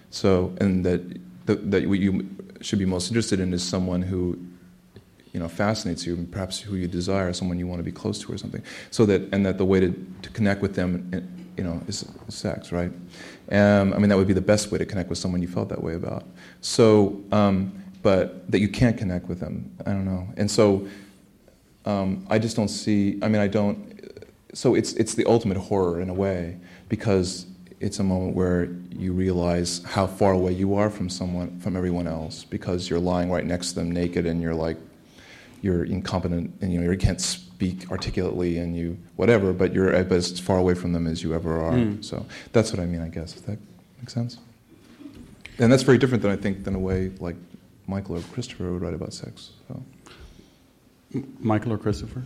[0.10, 1.02] So, and that
[1.46, 2.30] that, that what you
[2.62, 4.40] should be most interested in is someone who
[5.34, 8.20] you know fascinates you and perhaps who you desire someone you want to be close
[8.20, 8.62] to or something
[8.92, 9.90] so that and that the way to,
[10.22, 11.10] to connect with them
[11.58, 12.92] you know, is sex, right?
[13.52, 15.70] Um, I mean, that would be the best way to connect with someone you felt
[15.70, 16.26] that way about.
[16.62, 20.28] So, um, but that you can't connect with them, I don't know.
[20.38, 20.88] And so,
[21.86, 23.20] um, I just don't see.
[23.22, 23.92] I mean, I don't.
[24.54, 26.58] So it's it's the ultimate horror in a way
[26.90, 27.48] because
[27.80, 32.08] it's a moment where you realize how far away you are from someone, from everyone
[32.08, 34.78] else, because you're lying right next to them naked and you're like,
[35.62, 37.20] you're incompetent and you know you can't
[37.64, 41.62] speak articulately and you whatever, but you're as far away from them as you ever
[41.62, 41.74] are.
[41.74, 42.04] Mm.
[42.04, 43.34] So that's what I mean, I guess.
[43.34, 43.60] Does that
[44.00, 44.38] make sense?
[45.60, 47.36] And that's very different than I think than a way like
[47.88, 49.52] Michael or Christopher would write about sex.
[49.68, 49.84] So.
[51.40, 52.24] Michael or Christopher?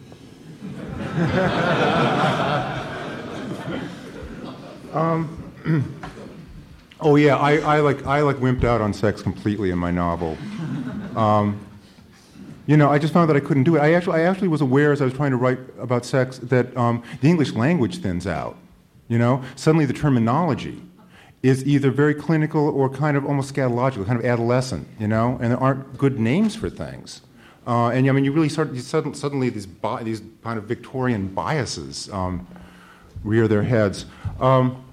[4.93, 5.54] um,
[7.02, 10.38] oh yeah, I, I, like I like wimped out on sex completely in my novel.
[11.15, 11.66] Um,
[12.67, 13.80] you know, I just found that I couldn't do it.
[13.80, 16.75] I actually, I actually was aware as I was trying to write about sex that
[16.77, 18.58] um, the English language thins out.
[19.08, 20.82] You know, suddenly the terminology
[21.41, 24.85] is either very clinical or kind of almost scatological, kind of adolescent.
[25.00, 27.21] You know, and there aren't good names for things.
[27.65, 30.65] Uh, and I mean, you really start you sudden, suddenly these bi- these kind of
[30.65, 32.46] Victorian biases um,
[33.23, 34.06] rear their heads.
[34.42, 34.83] Um,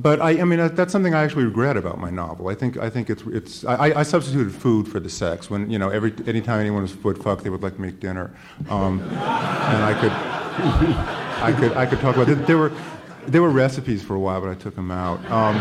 [0.00, 2.48] but I, I mean, that's something I actually regret about my novel.
[2.48, 5.50] I think, I think it's, it's I, I substituted food for the sex.
[5.50, 8.34] When, you know, every, anytime anyone was foot fucked, they would like to make dinner.
[8.70, 10.12] Um, and I could,
[11.42, 12.46] I could, I could talk about.
[12.46, 12.72] There were,
[13.26, 15.22] there were recipes for a while, but I took them out.
[15.30, 15.56] Um,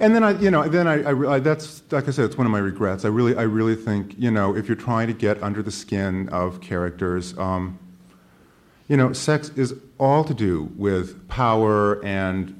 [0.00, 2.46] And then I, you know, then I, I, I, that's like I said, it's one
[2.46, 3.04] of my regrets.
[3.04, 6.28] I really, I really think, you know, if you're trying to get under the skin
[6.28, 7.80] of characters, um,
[8.88, 12.54] you know, sex is all to do with power and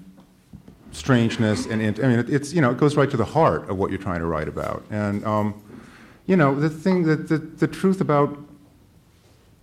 [0.93, 3.79] strangeness, and I mean, it, it's you know, it goes right to the heart of
[3.79, 4.85] what you're trying to write about.
[4.91, 5.61] And um,
[6.27, 8.39] you know, the thing that the, the truth about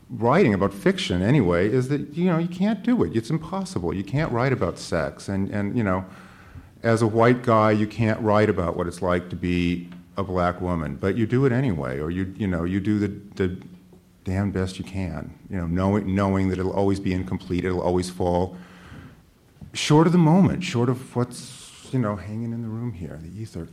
[0.10, 3.16] writing about fiction anyway is that you know you can't do it.
[3.16, 3.94] It's impossible.
[3.94, 6.06] You can't write about sex, and and you know
[6.86, 10.62] as a white guy, you can't write about what it's like to be a black
[10.62, 13.58] woman, but you do it anyway, or you, you know, you do the, the
[14.26, 18.10] damn best you can, you know, knowing, knowing that it'll always be incomplete, it'll always
[18.10, 18.58] fall
[19.72, 23.42] short of the moment, short of what's, you know, hanging in the room here, the
[23.42, 23.70] ether.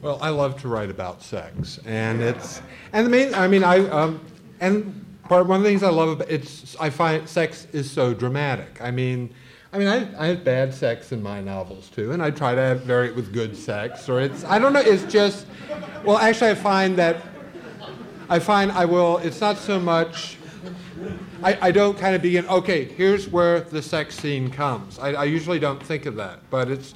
[0.00, 2.62] Well, I love to write about sex, and it's
[2.92, 3.34] and the main.
[3.34, 4.20] I mean, I um,
[4.60, 8.14] and part one of the things I love about it's I find sex is so
[8.14, 8.80] dramatic.
[8.80, 9.34] I mean,
[9.70, 12.76] I mean, I, I have bad sex in my novels too, and I try to
[12.76, 14.08] vary it with good sex.
[14.08, 15.46] Or it's, I don't know, it's just,
[16.04, 17.22] well, actually, I find that,
[18.30, 20.38] I find I will, it's not so much,
[21.42, 24.98] I, I don't kind of begin, okay, here's where the sex scene comes.
[24.98, 26.94] I, I usually don't think of that, but it's,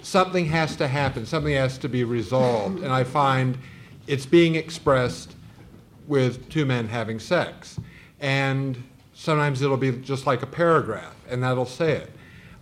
[0.00, 3.58] something has to happen, something has to be resolved, and I find
[4.06, 5.34] it's being expressed
[6.06, 7.78] with two men having sex.
[8.18, 8.82] And
[9.22, 12.10] sometimes it'll be just like a paragraph, and that'll say it.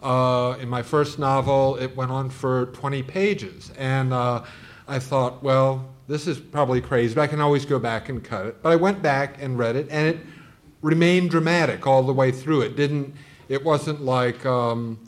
[0.03, 4.45] Uh, in my first novel, it went on for 20 pages, and uh,
[4.87, 8.45] I thought, well, this is probably crazy, but I can always go back and cut
[8.45, 8.63] it.
[8.63, 10.21] But I went back and read it, and it
[10.83, 12.61] remained dramatic all the way through.
[12.61, 13.15] It didn't.
[13.49, 14.99] It wasn't like um,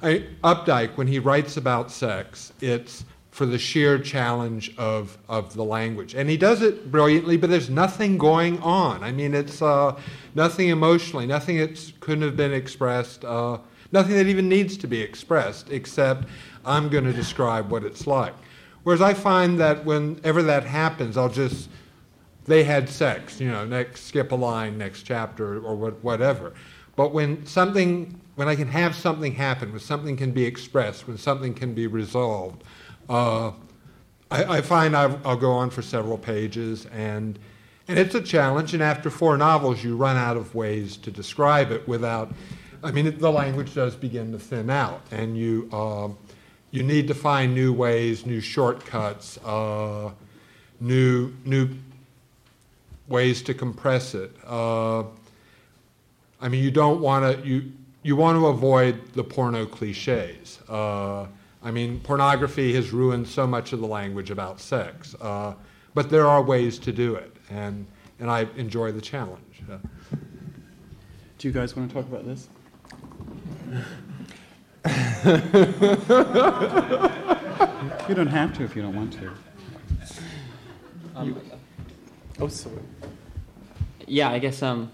[0.00, 2.52] I, Updike when he writes about sex.
[2.60, 3.04] It's
[3.34, 6.14] for the sheer challenge of, of the language.
[6.14, 9.02] And he does it brilliantly, but there's nothing going on.
[9.02, 9.98] I mean, it's uh,
[10.36, 13.58] nothing emotionally, nothing that couldn't have been expressed, uh,
[13.90, 16.28] nothing that even needs to be expressed, except
[16.64, 18.34] I'm going to describe what it's like.
[18.84, 21.68] Whereas I find that whenever that happens, I'll just,
[22.44, 26.52] they had sex, you know, next, skip a line, next chapter, or what, whatever.
[26.94, 31.18] But when something, when I can have something happen, when something can be expressed, when
[31.18, 32.62] something can be resolved,
[33.08, 33.52] uh,
[34.30, 37.38] I, I, find I'll, I'll, go on for several pages, and,
[37.88, 38.74] and it's a challenge.
[38.74, 42.32] And after four novels, you run out of ways to describe it without.
[42.82, 46.08] I mean, the language does begin to thin out, and you uh,
[46.70, 50.10] you need to find new ways, new shortcuts, uh,
[50.80, 51.68] new new
[53.08, 54.32] ways to compress it.
[54.46, 55.04] Uh,
[56.40, 60.58] I mean, you don't want to you you want to avoid the porno cliches.
[60.68, 61.26] Uh,
[61.64, 65.54] I mean, pornography has ruined so much of the language about sex, uh,
[65.94, 67.86] but there are ways to do it, and,
[68.20, 69.62] and I enjoy the challenge.
[69.70, 69.78] Uh,
[71.38, 72.48] do you guys want to talk about this?
[78.08, 79.32] you don't have to if you don't want to.
[81.16, 81.40] Um,
[82.40, 82.76] oh, sorry.
[84.06, 84.92] Yeah, I guess um,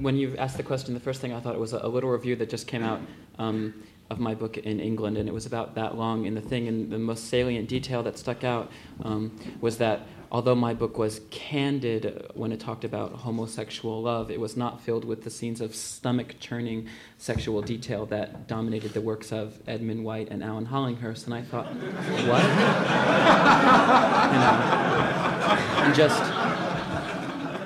[0.00, 2.08] when you asked the question, the first thing I thought it was a, a little
[2.08, 3.02] review that just came out.
[3.38, 3.74] Um,
[4.10, 6.26] of my book in England, and it was about that long.
[6.26, 8.70] And the thing, and the most salient detail that stuck out
[9.02, 14.40] um, was that although my book was candid when it talked about homosexual love, it
[14.40, 16.86] was not filled with the scenes of stomach churning
[17.18, 21.24] sexual detail that dominated the works of Edmund White and Alan Hollinghurst.
[21.26, 22.42] And I thought, what?
[24.32, 26.67] you know, and just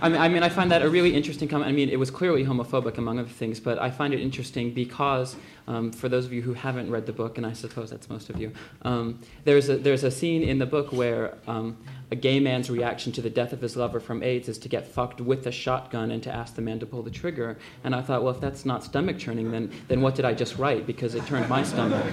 [0.03, 1.69] I mean, I mean, I find that a really interesting comment.
[1.69, 5.37] I mean, it was clearly homophobic, among other things, but I find it interesting because,
[5.69, 8.29] um, for those of you who haven't read the book, and I suppose that's most
[8.29, 11.77] of you, um, there's, a, there's a scene in the book where um,
[12.11, 14.89] a gay man's reaction to the death of his lover from AIDS is to get
[14.89, 17.57] fucked with a shotgun and to ask the man to pull the trigger.
[17.85, 20.59] And I thought, well, if that's not stomach churning, then, then what did I just
[20.59, 20.85] write?
[20.85, 22.05] Because it turned my stomach.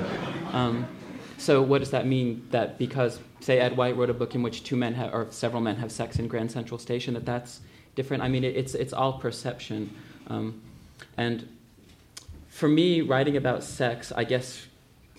[0.53, 0.87] Um,
[1.39, 2.45] so what does that mean?
[2.51, 5.61] That because, say, Ed White wrote a book in which two men have, or several
[5.63, 7.61] men have sex in Grand Central Station, that that's
[7.99, 8.23] different.
[8.23, 9.93] I mean, it, it's, it's all perception.
[10.27, 10.61] Um,
[11.17, 11.45] and
[12.47, 14.67] for me, writing about sex, I guess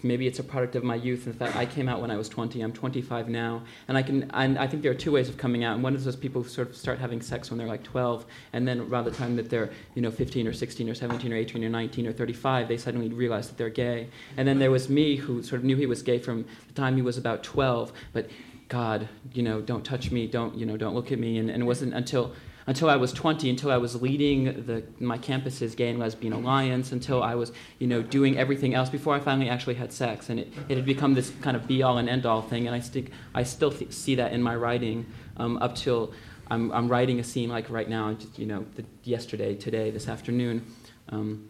[0.03, 1.27] maybe it's a product of my youth.
[1.27, 2.63] In fact, I came out when I was 20.
[2.63, 4.31] I'm 25 now, and I can.
[4.33, 5.75] And I think there are two ways of coming out.
[5.75, 8.25] And one is those people who sort of start having sex when they're like 12,
[8.55, 11.37] and then around the time that they're, you know, 15 or 16 or 17 or
[11.37, 14.09] 18 or 19 or 35, they suddenly realize that they're gay.
[14.39, 16.97] And then there was me who sort of knew he was gay from the time
[16.97, 18.31] he was about 12, but
[18.71, 21.37] God, you know, don't touch me, don't, you know, don't look at me.
[21.37, 22.33] And, and it wasn't until
[22.67, 26.93] until I was 20, until I was leading the, my campus's gay and lesbian alliance,
[26.93, 30.29] until I was, you know, doing everything else before I finally actually had sex.
[30.29, 32.67] And it, it had become this kind of be all and end all thing.
[32.67, 35.07] And I, stick, I still th- see that in my writing
[35.37, 36.13] um, up till
[36.51, 40.09] I'm, I'm writing a scene like right now, just, you know, the, yesterday, today, this
[40.09, 40.67] afternoon.
[41.09, 41.49] Um,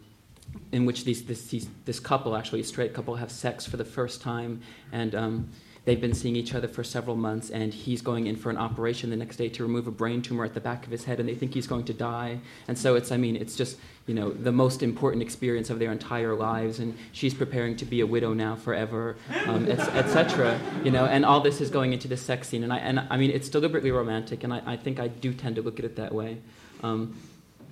[0.71, 3.85] in which these, this, these, this couple, actually a straight couple, have sex for the
[3.85, 5.49] first time, and um,
[5.83, 9.09] they've been seeing each other for several months, and he's going in for an operation
[9.09, 11.27] the next day to remove a brain tumor at the back of his head, and
[11.27, 12.39] they think he's going to die.
[12.67, 15.91] And so it's, I mean, it's just, you know, the most important experience of their
[15.91, 19.15] entire lives, and she's preparing to be a widow now forever,
[19.47, 20.53] um, etc.
[20.53, 22.99] Et you know, and all this is going into the sex scene, and I, and
[23.09, 25.85] I mean, it's deliberately romantic, and I, I think I do tend to look at
[25.85, 26.37] it that way.
[26.83, 27.15] Um,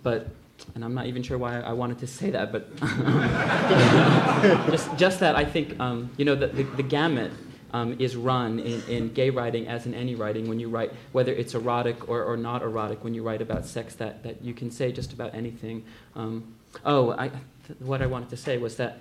[0.02, 0.30] but
[0.76, 2.76] and I'm not even sure why I wanted to say that, but
[4.70, 7.32] just, just that I think, um, you know, the, the, the gamut
[7.72, 11.32] um, is run in, in, gay writing as in any writing when you write, whether
[11.32, 14.72] it's erotic or, or not erotic, when you write about sex, that, that you can
[14.72, 15.84] say just about anything.
[16.16, 16.56] Um,
[16.86, 19.00] oh, I, th- what I wanted to say was that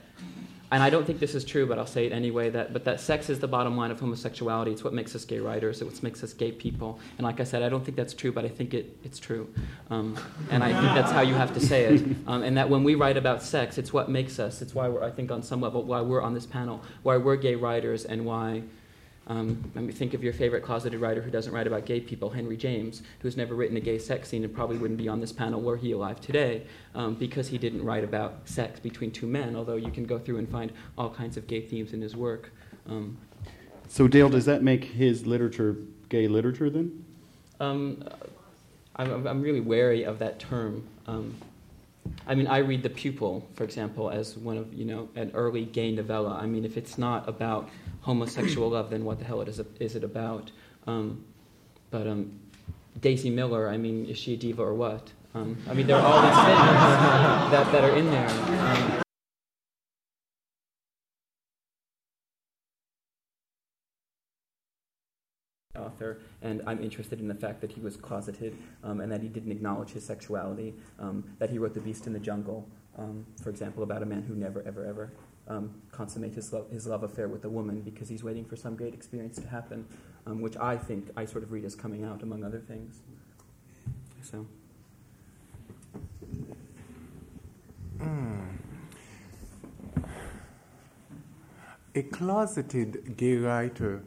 [0.70, 2.50] and I don't think this is true, but I'll say it anyway.
[2.50, 4.70] That, but that sex is the bottom line of homosexuality.
[4.70, 5.80] It's what makes us gay writers.
[5.80, 7.00] It's what makes us gay people.
[7.16, 9.52] And like I said, I don't think that's true, but I think it, it's true.
[9.88, 10.18] Um,
[10.50, 12.16] and I think that's how you have to say it.
[12.26, 14.60] Um, and that when we write about sex, it's what makes us.
[14.60, 17.36] It's why we're, I think, on some level, why we're on this panel, why we're
[17.36, 18.62] gay writers, and why
[19.28, 22.30] um, I mean, think of your favorite closeted writer who doesn't write about gay people,
[22.30, 25.32] Henry James, who's never written a gay sex scene and probably wouldn't be on this
[25.32, 26.62] panel were he alive today
[26.94, 30.38] um, because he didn't write about sex between two men, although you can go through
[30.38, 32.50] and find all kinds of gay themes in his work.
[32.88, 33.18] Um,
[33.86, 35.76] so, Dale, does that make his literature
[36.08, 37.04] gay literature then?
[37.60, 38.02] Um,
[38.96, 40.86] I'm, I'm, really wary of that term.
[41.06, 41.36] Um,
[42.26, 45.64] I mean, I read The Pupil, for example, as one of, you know, an early
[45.64, 46.38] gay novella.
[46.40, 47.68] I mean, if it's not about
[48.00, 50.50] homosexual love, then what the hell is it, is it about?
[50.86, 51.24] Um,
[51.90, 52.38] but um,
[53.00, 55.12] Daisy Miller, I mean, is she a diva or what?
[55.34, 56.46] Um, I mean, there are all these things
[57.52, 58.28] that, that are in there.
[58.28, 59.02] Um,
[65.78, 69.28] author, and I'm interested in the fact that he was closeted um, and that he
[69.28, 72.68] didn't acknowledge his sexuality, um, that he wrote The Beast in the Jungle,
[73.40, 75.12] for example, about a man who never, ever, ever
[75.48, 78.76] um, consummate his love, his love affair with a woman because he's waiting for some
[78.76, 79.86] great experience to happen,
[80.26, 83.00] um, which I think I sort of read as coming out, among other things.
[84.22, 84.46] So.
[87.98, 88.46] Mm.
[91.94, 94.02] A closeted gay writer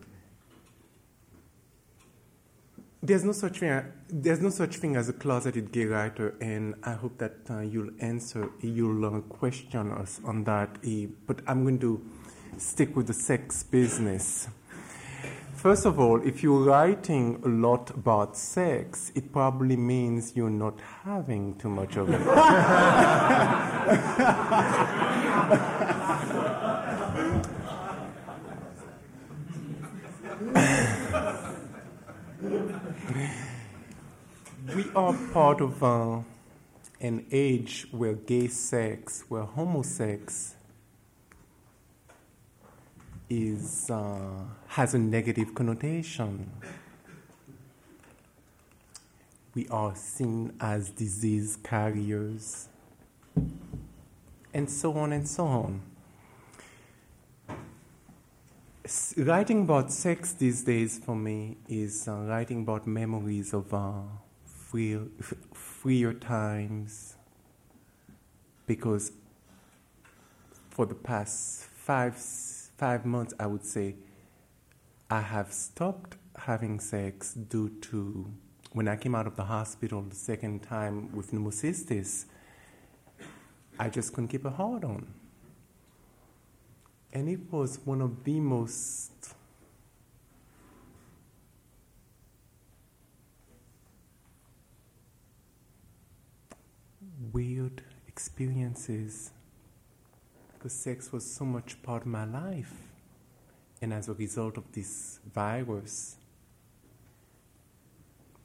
[3.04, 3.84] there's no such thing.
[4.10, 7.90] There's no such thing as a closeted gay writer, and I hope that uh, you'll
[8.00, 10.78] answer, you'll uh, question us on that.
[10.86, 12.00] Eh, but I'm going to
[12.58, 14.48] stick with the sex business.
[15.56, 20.80] First of all, if you're writing a lot about sex, it probably means you're not
[21.04, 22.20] having too much of it.
[34.76, 36.20] we are part of uh,
[37.00, 40.54] an age where gay sex, where homosex
[43.30, 46.52] is, uh, has a negative connotation.
[49.54, 52.70] We are seen as disease carriers,
[54.54, 55.82] and so on and so on
[59.18, 64.02] writing about sex these days for me is uh, writing about memories of uh,
[64.44, 64.98] free,
[65.54, 67.16] freer times
[68.66, 69.12] because
[70.70, 72.16] for the past five,
[72.78, 73.96] five months, I would say,
[75.10, 78.32] I have stopped having sex due to
[78.72, 82.26] when I came out of the hospital the second time with pneumocystis,
[83.78, 85.21] I just couldn't keep a hold on.
[87.14, 89.36] And it was one of the most
[97.34, 99.32] weird experiences
[100.54, 102.74] because sex was so much part of my life.
[103.82, 106.18] And as a result of this virus,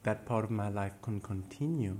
[0.03, 1.97] that part of my life couldn't continue.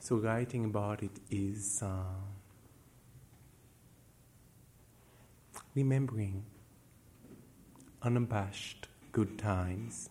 [0.00, 1.82] So, writing about it is.
[1.82, 2.35] Uh,
[5.76, 6.44] remembering
[8.02, 10.08] unabashed good times.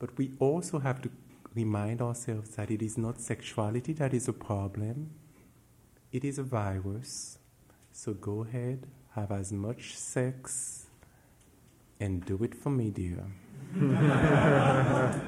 [0.00, 1.10] But we also have to
[1.54, 5.10] remind ourselves that it is not sexuality that is a problem,
[6.10, 7.38] it is a virus.
[7.92, 10.86] So go ahead, have as much sex,
[12.00, 13.24] and do it for me, dear.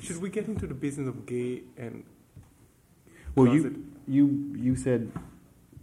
[0.00, 2.04] Should we get into the business of gay and.
[3.34, 5.10] Well, you, you, you said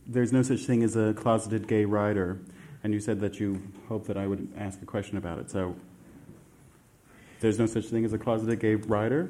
[0.07, 2.39] there's no such thing as a closeted gay writer,
[2.83, 5.49] and you said that you hope that I would ask a question about it.
[5.49, 5.75] So,
[7.39, 9.29] There's no such thing as a closeted gay writer.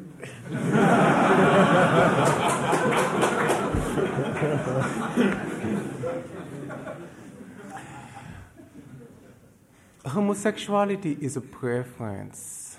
[10.05, 12.78] Homosexuality is a preference.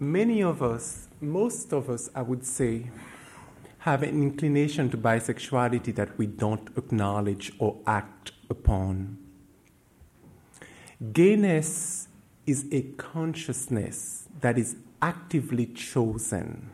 [0.00, 2.90] Many of us, most of us, I would say,
[3.82, 9.18] have an inclination to bisexuality that we don't acknowledge or act upon.
[11.12, 12.06] Gayness
[12.46, 16.70] is a consciousness that is actively chosen.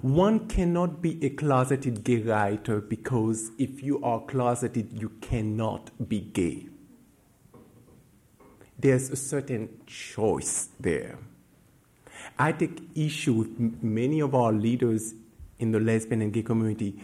[0.00, 6.20] One cannot be a closeted gay writer because if you are closeted, you cannot be
[6.20, 6.68] gay.
[8.78, 11.18] There's a certain choice there.
[12.38, 15.12] I take issue with many of our leaders
[15.58, 16.98] in the lesbian and gay community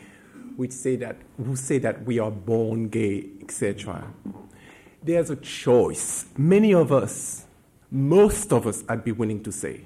[0.60, 4.12] which say that, who say that we are born gay, etc.
[5.02, 6.26] There's a choice.
[6.36, 7.46] Many of us,
[7.90, 9.84] most of us, I'd be willing to say,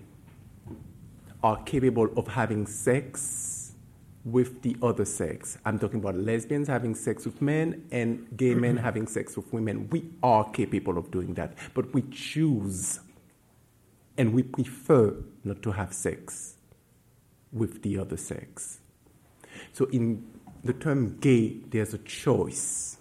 [1.44, 3.74] are capable of having sex
[4.24, 5.58] with the other sex.
[5.64, 8.84] I'm talking about lesbians having sex with men and gay men mm-hmm.
[8.84, 9.88] having sex with women.
[9.90, 12.98] We are capable of doing that, but we choose
[14.18, 16.53] and we prefer not to have sex
[17.54, 18.80] with the other sex.
[19.72, 20.26] So, in
[20.62, 22.98] the term gay, there's a choice.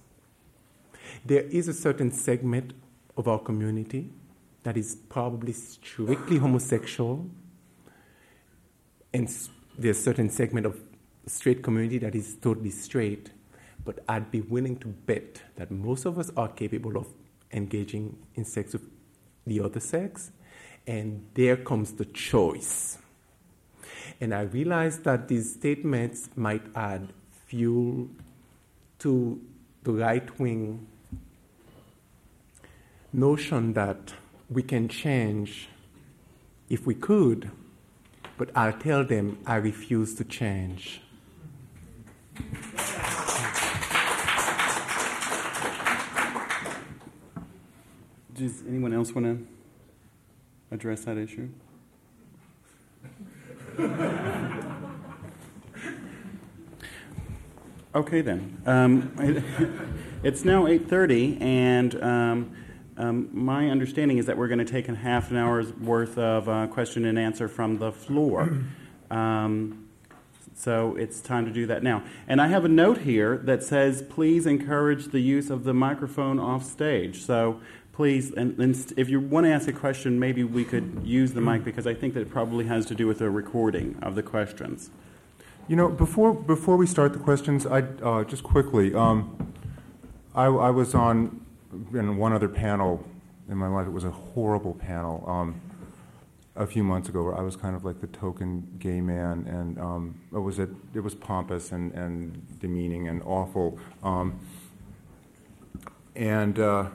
[1.26, 2.74] There is a certain segment
[3.18, 4.12] of our community
[4.64, 7.30] that is probably strictly homosexual
[9.14, 9.32] and
[9.78, 10.82] there's a certain segment of
[11.28, 13.30] straight community that is totally straight,
[13.86, 17.08] but I'd be willing to bet that most of us are capable of
[17.52, 18.90] engaging in sex with
[19.46, 20.32] the other sex,
[20.88, 22.98] and there comes the choice.
[24.24, 27.12] And I realized that these statements might add
[27.46, 28.08] fuel
[29.00, 29.42] to
[29.84, 30.88] the right wing
[33.12, 34.14] notion that
[34.50, 35.68] we can change
[36.70, 37.52] if we could
[38.38, 41.02] but I'll tell them I refuse to change.
[48.34, 49.46] Does anyone else want to
[50.72, 51.50] address that issue?
[57.96, 58.62] okay then.
[58.66, 59.44] Um, it,
[60.24, 62.56] it's now 8:30, and um,
[62.98, 66.48] um, my understanding is that we're going to take a half an hour's worth of
[66.48, 68.58] uh, question and answer from the floor.
[69.12, 69.84] Um,
[70.56, 72.04] so it's time to do that now.
[72.28, 76.40] And I have a note here that says, please encourage the use of the microphone
[76.40, 77.22] off stage.
[77.22, 77.60] So
[77.94, 81.42] please, and, and if you want to ask a question, maybe we could use the
[81.42, 84.24] mic because I think that it probably has to do with the recording of the
[84.24, 84.90] questions.
[85.68, 89.54] You know, before before we start the questions, I uh, just quickly, um,
[90.36, 91.46] I, I was on
[91.94, 93.06] in one other panel
[93.48, 93.88] in my life.
[93.88, 95.62] It was a horrible panel um,
[96.56, 99.80] a few months ago where I was kind of like the token gay man, and
[99.80, 103.80] um, it was a, it was pompous and, and demeaning and awful.
[104.04, 104.40] Um,
[106.16, 106.90] and uh,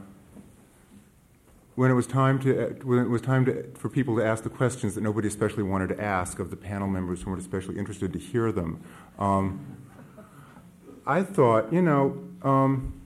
[1.78, 4.50] when it was time to when it was time to, for people to ask the
[4.50, 8.12] questions that nobody especially wanted to ask of the panel members who weren't especially interested
[8.12, 8.82] to hear them,
[9.16, 9.76] um,
[11.06, 13.00] I thought, you know um,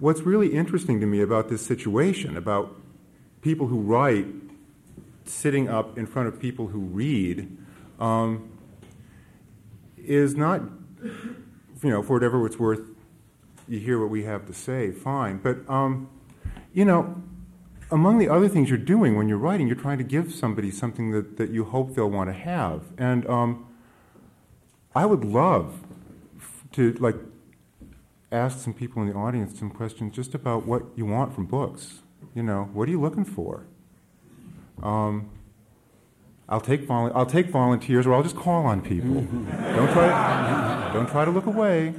[0.00, 2.74] what's really interesting to me about this situation, about
[3.40, 4.26] people who write
[5.24, 7.56] sitting up in front of people who read,
[8.00, 8.50] um,
[9.96, 10.60] is not,
[11.00, 12.80] you know, for whatever it's worth,
[13.68, 15.38] you hear what we have to say, fine.
[15.38, 16.08] But, um,
[16.72, 17.22] you know,
[17.90, 21.10] among the other things you're doing when you're writing, you're trying to give somebody something
[21.10, 22.82] that, that you hope they'll want to have.
[22.98, 23.66] And um,
[24.94, 25.80] I would love
[26.72, 27.16] to, like,
[28.32, 32.00] ask some people in the audience some questions just about what you want from books.
[32.34, 33.66] You know, what are you looking for?
[34.82, 35.30] Um,
[36.48, 39.14] I'll take volu- I'll take volunteers, or I'll just call on people.
[39.22, 41.94] don't try to, don't try to look away.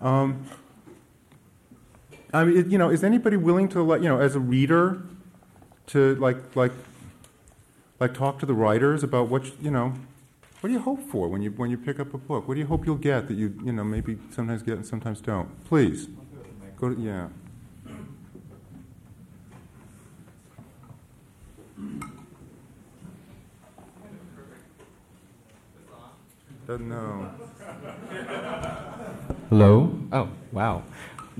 [0.00, 0.46] Um,
[2.32, 5.02] I mean, you know, is anybody willing to, let you know, as a reader,
[5.88, 6.72] to like, like,
[7.98, 9.94] like, talk to the writers about what you know,
[10.60, 12.46] what do you hope for when you when you pick up a book?
[12.46, 15.20] What do you hope you'll get that you you know maybe sometimes get and sometimes
[15.20, 15.48] don't?
[15.64, 16.08] Please,
[16.78, 17.28] go to yeah.
[26.66, 27.30] Doesn't know.
[29.48, 29.98] Hello.
[30.12, 30.84] Oh wow.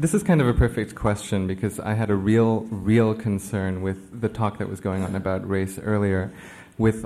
[0.00, 4.22] This is kind of a perfect question because I had a real, real concern with
[4.22, 6.32] the talk that was going on about race earlier,
[6.78, 7.04] with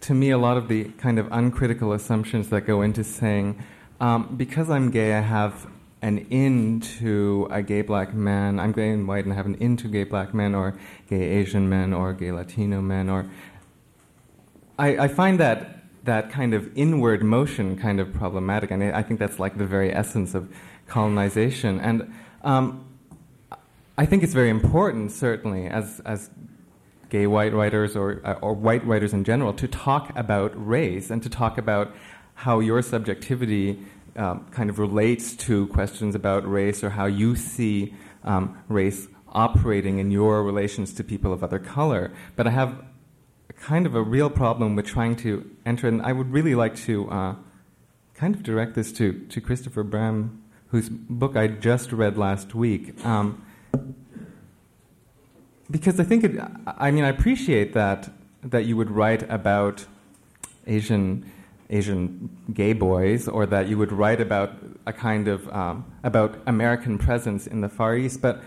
[0.00, 3.62] to me, a lot of the kind of uncritical assumptions that go into saying,
[4.00, 5.66] um, because I'm gay, I have
[6.00, 8.58] an in to a gay black man.
[8.58, 10.78] I'm gay and white and I have an into gay black men or
[11.10, 13.10] gay Asian men or gay Latino men.
[13.10, 13.26] Or
[14.78, 19.20] I, I find that that kind of inward motion kind of problematic, and I think
[19.20, 20.48] that's like the very essence of
[20.88, 21.80] colonization.
[21.80, 22.12] And
[22.42, 22.84] um,
[23.96, 26.30] I think it's very important, certainly, as as
[27.10, 31.22] gay white writers or uh, or white writers in general, to talk about race and
[31.22, 31.94] to talk about
[32.34, 33.78] how your subjectivity
[34.16, 39.98] um, kind of relates to questions about race or how you see um, race operating
[39.98, 42.12] in your relations to people of other color.
[42.36, 42.84] But I have
[43.60, 47.10] kind of a real problem with trying to enter, and I would really like to
[47.10, 47.34] uh,
[48.14, 53.04] kind of direct this to, to Christopher Bram, whose book I just read last week.
[53.04, 53.44] Um,
[55.70, 58.10] because I think it, I mean, I appreciate that,
[58.42, 59.86] that you would write about
[60.66, 61.30] Asian
[61.70, 64.54] Asian gay boys, or that you would write about
[64.86, 68.22] a kind of um, about American presence in the Far East.
[68.22, 68.42] But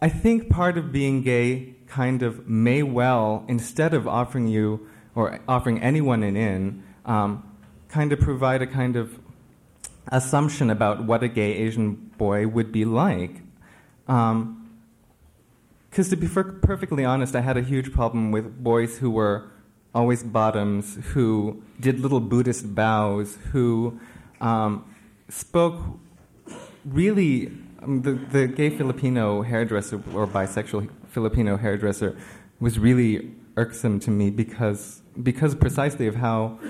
[0.00, 5.38] I think part of being gay kind of may well, instead of offering you or
[5.46, 7.44] offering anyone an in, um,
[7.88, 9.18] kind of provide a kind of
[10.12, 13.40] assumption about what a gay Asian boy would be like.
[14.06, 14.68] Because um,
[15.96, 19.50] to be perfectly honest, I had a huge problem with boys who were
[19.94, 23.98] always bottoms, who did little Buddhist bows, who
[24.40, 24.84] um,
[25.28, 25.80] spoke
[26.84, 27.50] really.
[27.82, 32.16] Um, the, the gay Filipino hairdresser or bisexual Filipino hairdresser
[32.60, 36.60] was really irksome to me because, because precisely of how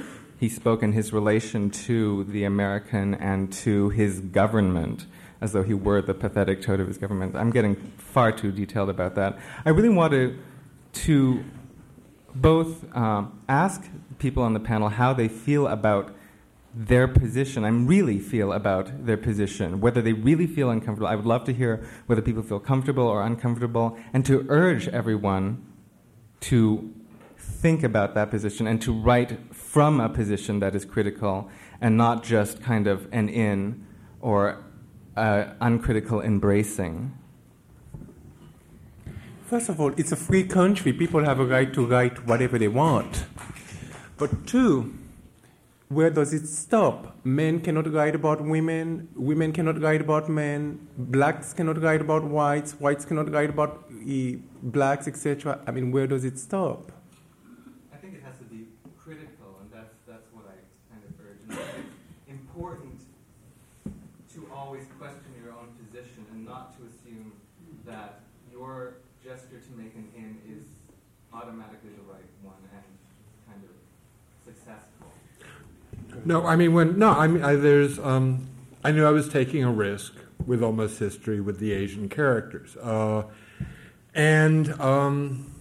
[0.42, 5.06] he spoke in his relation to the American and to his government,
[5.40, 7.36] as though he were the pathetic toad of his government.
[7.36, 9.38] I'm getting far too detailed about that.
[9.64, 10.36] I really want to,
[11.04, 11.44] to
[12.34, 13.88] both um, ask
[14.18, 16.12] people on the panel how they feel about
[16.74, 17.64] their position.
[17.64, 21.06] I really feel about their position, whether they really feel uncomfortable.
[21.06, 25.64] I would love to hear whether people feel comfortable or uncomfortable, and to urge everyone
[26.40, 26.92] to
[27.62, 31.48] think about that position and to write from a position that is critical
[31.80, 33.86] and not just kind of an in
[34.20, 34.62] or
[35.16, 37.12] uncritical embracing.
[39.46, 40.92] First of all, it's a free country.
[40.92, 43.24] People have a right to write whatever they want.
[44.16, 44.94] But two,
[45.88, 47.16] where does it stop?
[47.24, 52.72] Men cannot write about women, women cannot write about men, blacks cannot write about whites,
[52.72, 55.60] whites cannot write about e, blacks, etc.
[55.66, 56.92] I mean, where does it stop?
[57.92, 58.66] I think it has to be
[58.98, 60.56] critical, and that's, that's what I
[60.90, 61.42] kind of urge.
[61.50, 63.00] it's important
[64.34, 67.32] to always question your own position and not to assume
[67.84, 68.20] that
[68.50, 70.64] your gesture to make an in is
[71.52, 72.82] automatically the right one and
[73.46, 75.12] kind of successful.
[76.24, 78.48] No, I mean when no, I mean I, there's um,
[78.82, 80.14] I knew I was taking a risk
[80.46, 83.24] with almost history with the Asian characters, uh,
[84.14, 85.52] and um,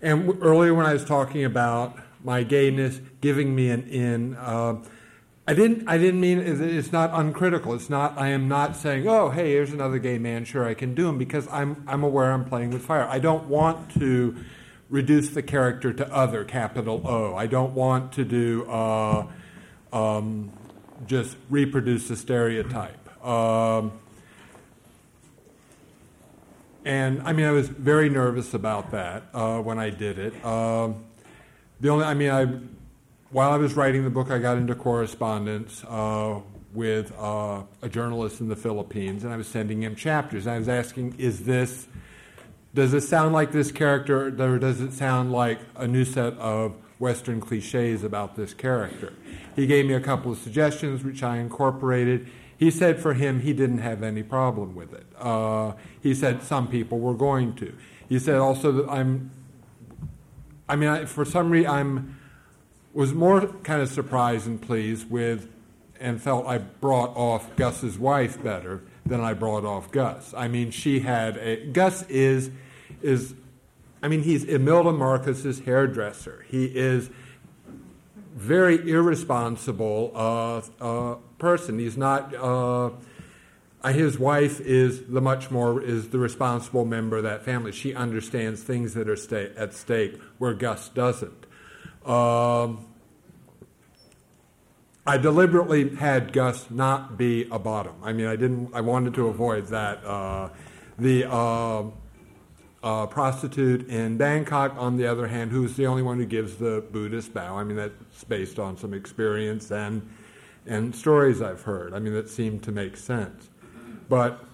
[0.00, 4.34] and w- earlier when I was talking about my gayness giving me an in.
[4.36, 4.82] Uh,
[5.44, 5.88] I didn't.
[5.88, 7.74] I didn't mean it's not uncritical.
[7.74, 8.16] It's not.
[8.16, 10.44] I am not saying, "Oh, hey, here's another gay man.
[10.44, 11.82] Sure, I can do him," because I'm.
[11.88, 13.08] I'm aware I'm playing with fire.
[13.08, 14.36] I don't want to
[14.92, 17.34] reduce the character to other capital O.
[17.34, 19.26] I don't want to do uh,
[19.90, 20.52] um,
[21.06, 23.26] just reproduce the stereotype.
[23.26, 23.92] Um,
[26.84, 30.44] and I mean, I was very nervous about that uh, when I did it.
[30.44, 31.04] Um,
[31.80, 32.46] the only, I mean, I
[33.30, 36.40] while I was writing the book, I got into correspondence uh,
[36.74, 40.46] with uh, a journalist in the Philippines, and I was sending him chapters.
[40.46, 41.86] I was asking, "Is this?
[42.74, 46.74] Does it sound like this character, or does it sound like a new set of
[46.98, 49.12] Western cliches about this character?"
[49.54, 52.28] He gave me a couple of suggestions, which I incorporated.
[52.56, 55.04] He said for him, he didn't have any problem with it.
[55.18, 57.74] Uh, he said some people were going to.
[58.08, 59.30] He said also that I'm.
[60.68, 62.18] I mean, I, for some reason, I'm
[62.94, 65.48] was more kind of surprised and pleased with
[65.98, 70.34] and felt I brought off Gus's wife better than I brought off Gus.
[70.36, 72.50] I mean, she had a Gus is
[73.00, 73.34] is
[74.02, 76.44] I mean, he's Imelda Marcos's hairdresser.
[76.48, 77.08] He is
[78.34, 81.78] very irresponsible uh, uh, person.
[81.78, 82.34] He's not.
[82.34, 82.90] Uh,
[83.90, 87.72] his wife is the much more is the responsible member of that family.
[87.72, 91.46] She understands things that are sta- at stake where Gus doesn't.
[92.06, 92.86] Um,
[95.04, 97.94] I deliberately had Gus not be a bottom.
[98.04, 98.72] I mean, I didn't.
[98.72, 100.04] I wanted to avoid that.
[100.04, 100.50] Uh,
[100.96, 101.84] the uh,
[102.84, 106.84] uh, prostitute in Bangkok, on the other hand, who's the only one who gives the
[106.92, 107.56] Buddhist bow.
[107.56, 110.08] I mean, that's based on some experience and
[110.66, 111.94] and stories I've heard.
[111.94, 113.50] I mean, that seemed to make sense.
[114.08, 114.44] But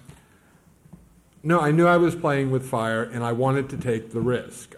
[1.43, 4.75] no, I knew I was playing with fire, and I wanted to take the risk.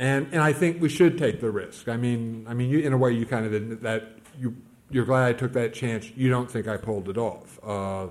[0.00, 1.86] And and I think we should take the risk.
[1.88, 4.56] I mean, I mean, you, in a way, you kind of that you
[4.90, 6.10] you're glad I took that chance.
[6.16, 7.58] You don't think I pulled it off.
[7.62, 8.08] Uh,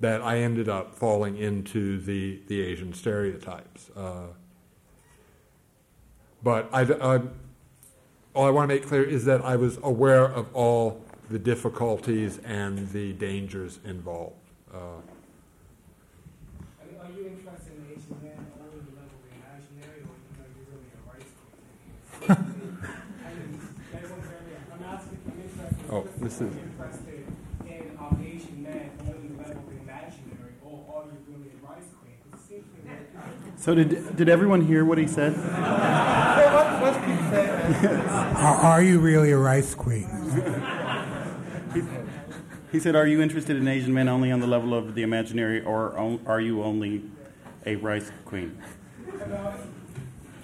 [0.00, 3.90] that I ended up falling into the the Asian stereotypes.
[3.96, 4.26] Uh,
[6.42, 7.20] but I, I,
[8.34, 12.38] all I want to make clear is that I was aware of all the difficulties
[12.44, 14.36] and the dangers involved.
[14.74, 14.80] Uh, I
[16.84, 20.50] mean, are you interested in Asian men only the level of imaginary, or you know
[20.50, 21.78] you're really a rice I mean, that's what I'm asking.
[21.78, 21.92] I'm interested.
[21.92, 22.02] Oh, this is- Are you interested in um, Asian men only the level of imaginary,
[22.02, 22.02] or are you really a rice queen?
[22.02, 22.36] 'Cause it seems to
[26.44, 26.92] me that-
[33.58, 35.34] So did did everyone hear what he said?
[38.42, 40.08] Are, are you really a rice queen?
[42.72, 45.62] He said, "Are you interested in Asian men only on the level of the imaginary,
[45.62, 47.04] or on, are you only
[47.64, 48.58] a rice queen?"
[49.22, 49.52] And, uh,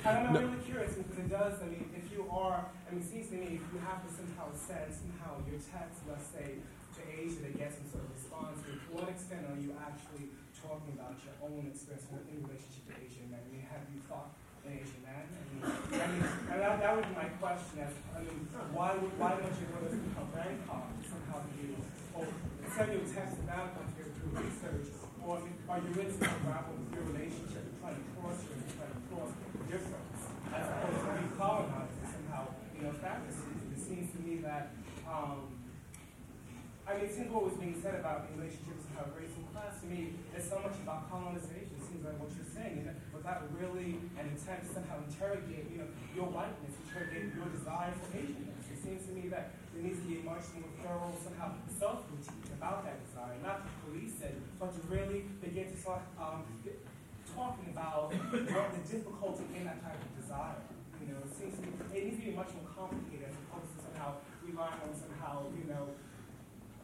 [0.04, 1.60] and I'm really curious because does.
[1.60, 4.10] I mean, if you are, I mean, it seems to me if you have to
[4.10, 6.64] somehow send somehow your text, let's say,
[6.96, 10.96] to Asia to get some sort of response, to what extent are you actually talking
[10.96, 13.44] about your own experience in relationship to Asian men?
[13.44, 14.32] I mean, have you thought
[14.64, 15.22] an Asian man?
[15.28, 17.84] I mean, I mean and that, that would be my question.
[17.84, 19.94] As, I mean, why why don't you go to
[20.32, 21.76] Bangkok somehow to be
[22.16, 22.32] or oh,
[22.72, 24.88] send your text to to go through research,
[25.22, 28.96] or are you really somehow grappling with your relationship and trying to cross your trying
[28.96, 29.30] to cross
[29.68, 30.08] difference
[30.58, 32.42] as opposed to recolonizing somehow,
[32.74, 32.92] you know?
[32.92, 34.74] It seems to me that
[35.06, 35.58] um,
[36.88, 39.86] I mean, seems what was being said about relationships and how race and class to
[39.92, 41.68] me is so much about colonization.
[41.76, 45.84] It seems like what you're saying, and without really an attempt to somehow interrogate, you
[45.84, 48.72] know, your whiteness, interrogate your desire for Asianness.
[48.72, 52.56] It seems to me that there needs to be a much more thorough, somehow self-critique
[52.56, 56.48] about that desire, not to police it, but to really begin to start um,
[57.38, 60.58] talking about what the difficulty in that type of desire.
[60.98, 63.70] You know, it seems to me it needs to be much more complicated as opposed
[63.70, 65.94] to somehow relying on somehow, you know,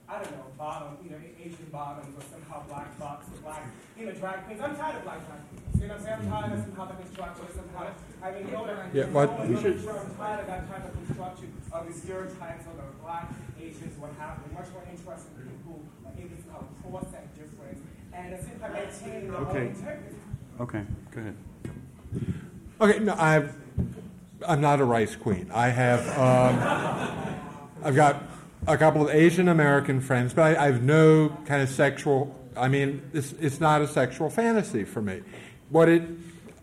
[0.06, 3.66] I don't know, bottom, you know, Asian bottoms or somehow black box or black,
[3.98, 4.60] you know, drag queens.
[4.62, 5.74] I'm tired of black drag queens.
[5.80, 6.18] You know what I'm saying?
[6.22, 7.82] I'm tired of somehow the construction somehow,
[8.22, 10.84] I mean, you know, Yeah, what- no, we no, should- I'm tired of that type
[10.86, 13.26] of construction of the stereotypes of the black
[13.58, 14.54] Asians, what have you.
[14.54, 16.44] Much more interested in people who are able to
[16.84, 17.80] cross that difference
[18.12, 19.66] and at the same time maintaining their Okay.
[19.66, 20.20] own integrity.
[20.60, 21.36] Okay, go ahead.
[22.80, 23.56] Okay, no, I've,
[24.46, 25.50] I'm not a rice queen.
[25.52, 27.34] I have, um,
[27.82, 28.22] I've got
[28.68, 32.38] a couple of Asian American friends, but I, I have no kind of sexual.
[32.56, 35.22] I mean, it's, it's not a sexual fantasy for me.
[35.70, 36.02] What it,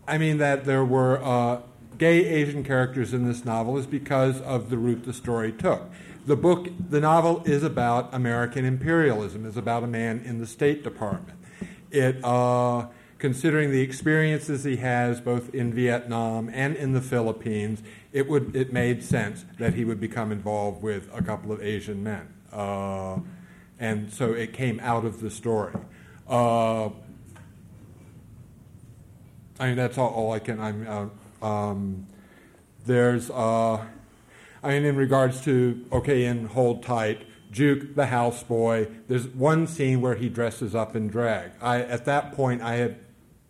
[0.08, 1.60] I mean, that there were uh,
[1.98, 5.82] gay Asian characters in this novel is because of the route the story took.
[6.24, 9.44] The book, the novel is about American imperialism.
[9.44, 11.38] It's about a man in the State Department.
[11.90, 12.86] It, uh,
[13.22, 17.80] considering the experiences he has both in Vietnam and in the Philippines,
[18.12, 22.02] it would it made sense that he would become involved with a couple of Asian
[22.02, 23.16] men, uh,
[23.78, 25.72] and so it came out of the story.
[26.28, 26.86] Uh,
[29.60, 30.58] I mean, that's all, all I can.
[30.58, 31.12] I'm.
[31.42, 32.08] Uh, um,
[32.86, 33.30] there's.
[33.30, 33.86] Uh,
[34.64, 38.92] I mean, in regards to okay, in Hold Tight, Juke the houseboy.
[39.06, 41.52] There's one scene where he dresses up in drag.
[41.60, 42.96] I at that point I had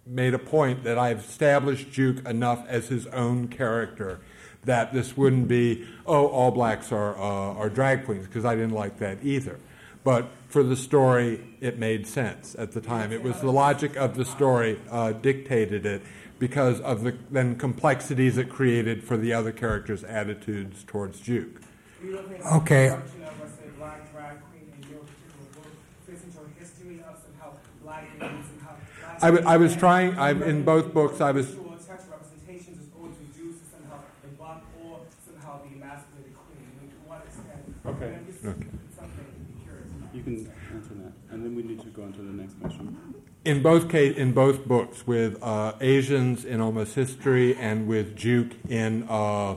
[0.07, 4.21] made a point that I've established Juke enough as his own character
[4.65, 8.75] that this wouldn't be oh all blacks are uh, are drag queens because I didn't
[8.75, 9.59] like that either.
[10.05, 13.13] But for the story, it made sense at the time.
[13.13, 16.03] It was the logic of the story uh, dictated it
[16.41, 21.61] because of the then complexities it created for the other characters' attitudes towards Juke.
[22.01, 22.89] Do you think Okay.
[22.89, 25.73] the construction of, let's say, black drag queen in your particular book
[26.05, 30.43] fits into a history of somehow black names and how black I was trying- I've-
[30.43, 34.63] in both books, I was- Visual text representations is always reduced to somehow the black
[34.83, 36.67] or somehow the emasculated queen.
[36.67, 37.63] I mean, to what extent?
[37.87, 38.15] Okay.
[38.17, 38.67] And this is Okay.
[38.99, 40.15] something to be curious about.
[40.15, 40.35] You can
[40.75, 42.97] answer that, and then we need to go on to the next question.
[43.45, 48.53] in both case, in both books, with uh, Asians in Almost History and with Juke
[48.69, 49.57] in uh,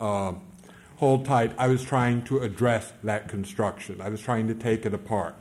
[0.00, 0.32] uh,
[0.96, 4.00] Hold Tight, I was trying to address that construction.
[4.00, 5.34] I was trying to take it apart.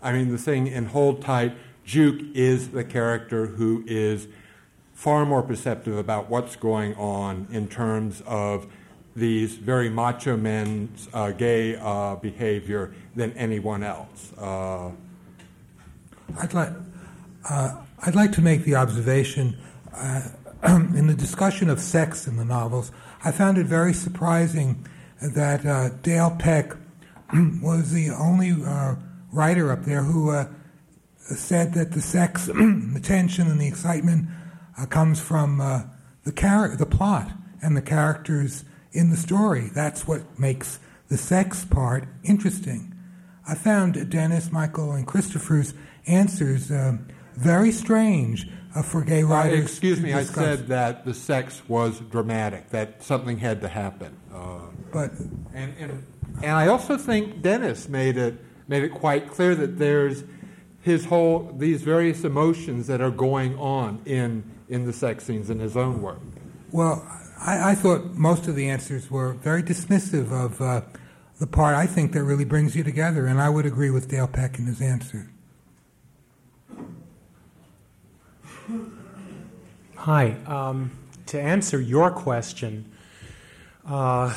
[0.00, 1.52] I mean, the thing in Hold Tight,
[1.84, 4.28] Juke is the character who is
[5.00, 8.66] far more perceptive about what's going on in terms of
[9.16, 14.32] these very macho men's uh, gay uh, behavior than anyone else.
[14.38, 14.90] Uh,
[16.38, 16.68] I'd like,
[17.48, 19.56] uh, I'd like to make the observation.
[19.94, 20.28] Uh,
[20.64, 22.92] in the discussion of sex in the novels,
[23.24, 24.86] I found it very surprising
[25.22, 26.72] that uh, Dale Peck
[27.62, 28.54] was the only
[29.32, 30.30] writer up there who
[31.38, 34.28] said that the sex, the tension, and the excitement
[34.78, 35.82] uh, comes from uh,
[36.24, 37.30] the char- the plot
[37.62, 39.70] and the characters in the story.
[39.74, 40.78] That's what makes
[41.08, 42.94] the sex part interesting.
[43.48, 45.74] I found Dennis, Michael, and Christopher's
[46.06, 46.96] answers uh,
[47.34, 49.60] very strange uh, for gay Uh, writers.
[49.64, 54.16] excuse me, I said that the sex was dramatic, that something had to happen.
[54.32, 54.58] Uh,
[54.92, 55.12] But
[55.54, 56.04] and, and,
[56.42, 58.34] and I also think Dennis made it,
[58.68, 60.22] made it quite clear that there's
[60.80, 65.58] his whole, these various emotions that are going on in, in the sex scenes in
[65.58, 66.20] his own work.
[66.72, 67.06] Well,
[67.38, 70.82] I, I thought most of the answers were very dismissive of uh,
[71.38, 74.28] the part I think that really brings you together, and I would agree with Dale
[74.28, 75.30] Peck in his answer.
[79.96, 80.36] Hi.
[80.46, 80.92] Um,
[81.26, 82.90] to answer your question,
[83.86, 84.34] uh,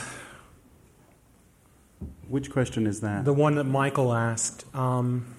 [2.28, 3.26] Which question is that?
[3.26, 5.33] the one that Michael asked, um,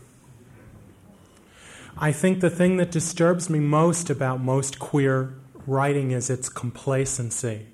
[1.97, 5.35] I think the thing that disturbs me most about most queer
[5.67, 7.67] writing is its complacency.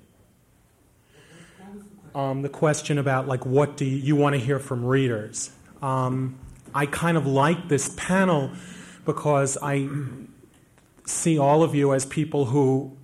[2.13, 5.49] Um, the question about like what do you, want to hear from readers?
[5.81, 6.37] Um,
[6.75, 8.51] I kind of like this panel
[9.05, 9.89] because I
[11.05, 12.95] see all of you as people who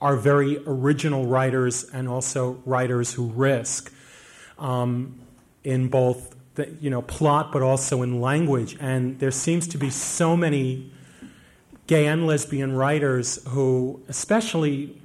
[0.00, 3.92] are very original writers and also writers who risk
[4.58, 5.20] um,
[5.62, 8.76] in both the, you know plot but also in language.
[8.80, 10.90] And there seems to be so many
[11.86, 14.96] gay and lesbian writers who, especially,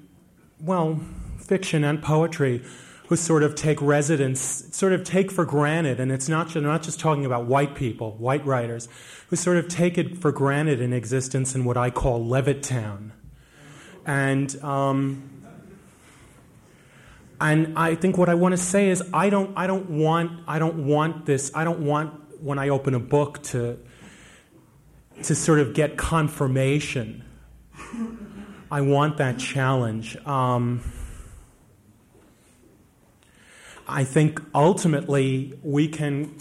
[0.62, 1.00] well,
[1.40, 2.62] fiction and poetry,
[3.08, 7.00] who sort of take residence, sort of take for granted, and it's not, not just
[7.00, 8.88] talking about white people, white writers,
[9.30, 13.12] who sort of take it for granted in existence in what I call Levittown.
[14.06, 15.35] And, um,
[17.40, 20.60] and I think what I want to say is I don't, I don't want, I
[20.60, 23.78] don't want this, I don't want when I open a book to,
[25.24, 27.24] to sort of get confirmation.
[28.72, 30.18] I want that challenge.
[30.26, 30.82] Um,
[33.88, 36.36] I think ultimately we can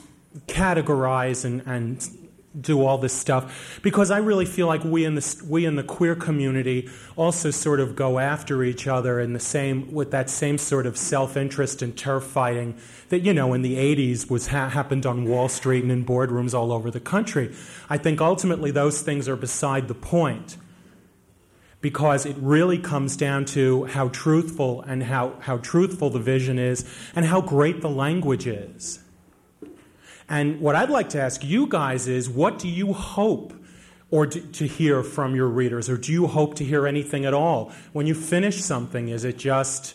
[0.47, 2.24] categorize and, and
[2.61, 5.83] do all this stuff because I really feel like we in the we in the
[5.83, 10.59] queer community also sort of go after each other in the same with that same
[10.59, 12.77] sort of self-interest and turf fighting
[13.09, 16.55] that you know in the 80s was ha- happened on Wall Street and in boardrooms
[16.55, 17.55] all over the country.
[17.91, 20.57] I think ultimately those things are beside the point
[21.85, 26.83] because it really comes down to how truthful and how, how truthful the vision is
[27.15, 29.04] and how great the language is.
[30.29, 33.53] And what I'd like to ask you guys is what do you hope
[34.11, 37.35] or to, to hear from your readers, or do you hope to hear anything at
[37.35, 37.73] all?
[37.93, 39.95] When you finish something, is it just,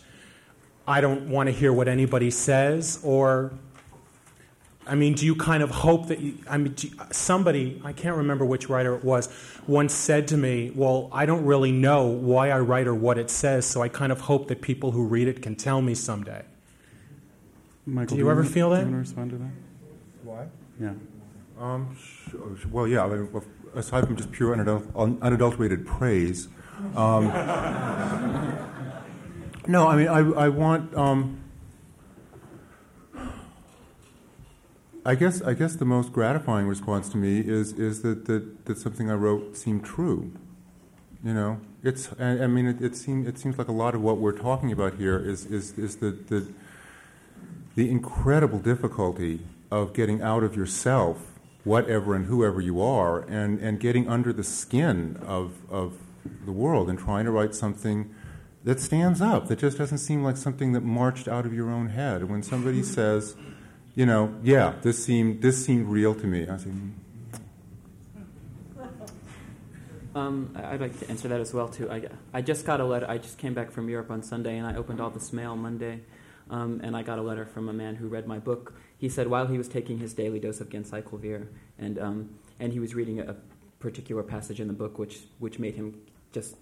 [0.86, 3.54] I don't want to hear what anybody says, or
[4.86, 8.18] I mean, do you kind of hope that you, I mean, do, somebody, I can't
[8.18, 9.30] remember which writer it was,
[9.68, 13.30] once said to me, Well, I don't really know why I write or what it
[13.30, 16.44] says, so I kind of hope that people who read it can tell me someday.
[17.86, 18.84] Michael, do you ever feel that?
[18.84, 19.69] Do you want to respond to that?
[20.80, 20.94] Yeah.
[21.60, 23.04] Um, sh- well, yeah.
[23.04, 23.42] I mean,
[23.76, 26.48] aside from just pure unadul- un- unadulterated praise,
[26.96, 27.26] um,
[29.68, 29.88] no.
[29.88, 30.96] I mean, I, I want.
[30.96, 31.42] Um,
[35.06, 38.78] I guess I guess the most gratifying response to me is is that that, that
[38.78, 40.32] something I wrote seemed true.
[41.24, 42.10] You know, it's.
[42.18, 44.72] I, I mean, it, it seems it seems like a lot of what we're talking
[44.72, 46.48] about here is is is the the
[47.76, 49.42] the incredible difficulty
[49.72, 54.44] of getting out of yourself, whatever and whoever you are, and, and getting under the
[54.44, 55.98] skin of, of
[56.46, 58.14] the world and trying to write something
[58.64, 61.90] that stands up, that just doesn't seem like something that marched out of your own
[61.90, 62.30] head.
[62.30, 63.36] When somebody says,
[63.96, 66.90] you know, yeah, this seemed, this seemed real to me, I say, "Hmm,
[70.16, 71.90] Um, I'd like to answer that as well too.
[71.90, 73.06] I, I just got a letter.
[73.08, 76.02] I just came back from Europe on Sunday, and I opened all this mail Monday,
[76.50, 78.74] um, and I got a letter from a man who read my book.
[79.00, 81.48] He said while he was taking his daily dose of Ganciclovir,
[81.80, 82.30] and um,
[82.60, 83.36] and he was reading a,
[83.80, 86.02] particular passage in the book which which made him
[86.34, 86.58] just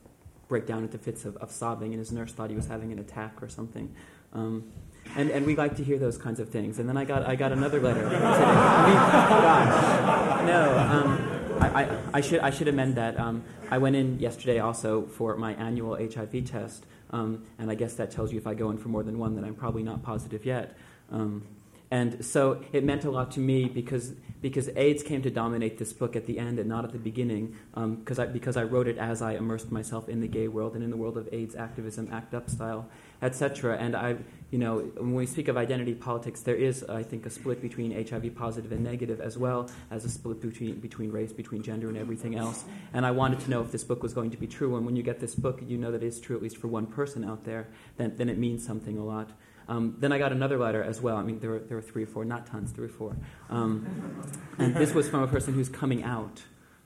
[0.47, 2.99] break down into fits of, of sobbing, and his nurse thought he was having an
[2.99, 3.91] attack or something.
[4.33, 4.71] Um,
[5.15, 6.79] and, and we like to hear those kinds of things.
[6.79, 8.19] And then I got, I got another letter today.
[10.47, 10.77] No.
[10.77, 13.19] Um, I, I, I, should, I should amend that.
[13.19, 17.95] Um, I went in yesterday also for my annual HIV test, um, and I guess
[17.95, 20.03] that tells you if I go in for more than one that I'm probably not
[20.03, 20.77] positive yet.
[21.11, 21.43] Um,
[21.89, 25.93] and so it meant a lot to me because because AIDS came to dominate this
[25.93, 28.87] book at the end and not at the beginning, because um, I, because I wrote
[28.87, 31.55] it as I immersed myself in the gay world and in the world of AIDS
[31.55, 32.87] activism, ACT UP style,
[33.23, 33.77] etc.
[33.77, 34.17] And I,
[34.51, 37.91] you know, when we speak of identity politics, there is, I think, a split between
[37.91, 41.97] HIV positive and negative, as well as a split between between race, between gender, and
[41.97, 42.63] everything else.
[42.93, 44.75] And I wanted to know if this book was going to be true.
[44.75, 46.85] And when you get this book, you know that it's true at least for one
[46.85, 47.69] person out there.
[47.97, 49.31] Then then it means something a lot.
[49.69, 51.17] Um, then I got another letter as well.
[51.17, 53.17] I mean, there were, there were three or four, not tons, three or four.
[53.49, 54.23] Um,
[54.57, 56.41] and this was from a person who's coming out.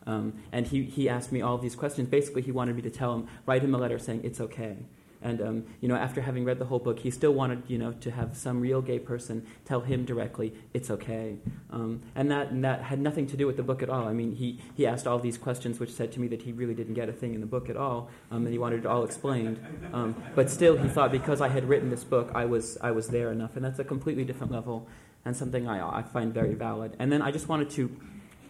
[0.07, 2.09] Um, and he, he asked me all these questions.
[2.09, 4.77] Basically, he wanted me to tell him, write him a letter saying, it's okay.
[5.21, 7.91] And um, you know, after having read the whole book, he still wanted you know
[7.93, 11.37] to have some real gay person tell him directly, "It's okay."
[11.69, 14.07] Um, and that and that had nothing to do with the book at all.
[14.07, 16.73] I mean, he he asked all these questions, which said to me that he really
[16.73, 19.03] didn't get a thing in the book at all, um, and he wanted it all
[19.03, 19.59] explained.
[19.93, 23.09] Um, but still, he thought because I had written this book, I was I was
[23.09, 24.87] there enough, and that's a completely different level,
[25.25, 26.95] and something I I find very valid.
[26.99, 27.95] And then I just wanted to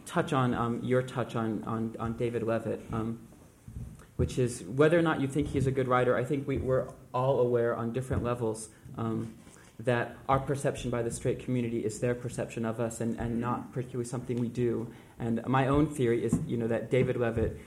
[0.05, 2.81] touch on um, your touch on on, on David Leavitt.
[4.21, 6.87] Which is whether or not you think he's a good writer, I think we, we're
[7.11, 9.33] all aware on different levels um,
[9.79, 13.73] that our perception by the straight community is their perception of us and, and not
[13.73, 14.87] particularly something we do.
[15.17, 17.59] And my own theory is, you know, that David Leavitt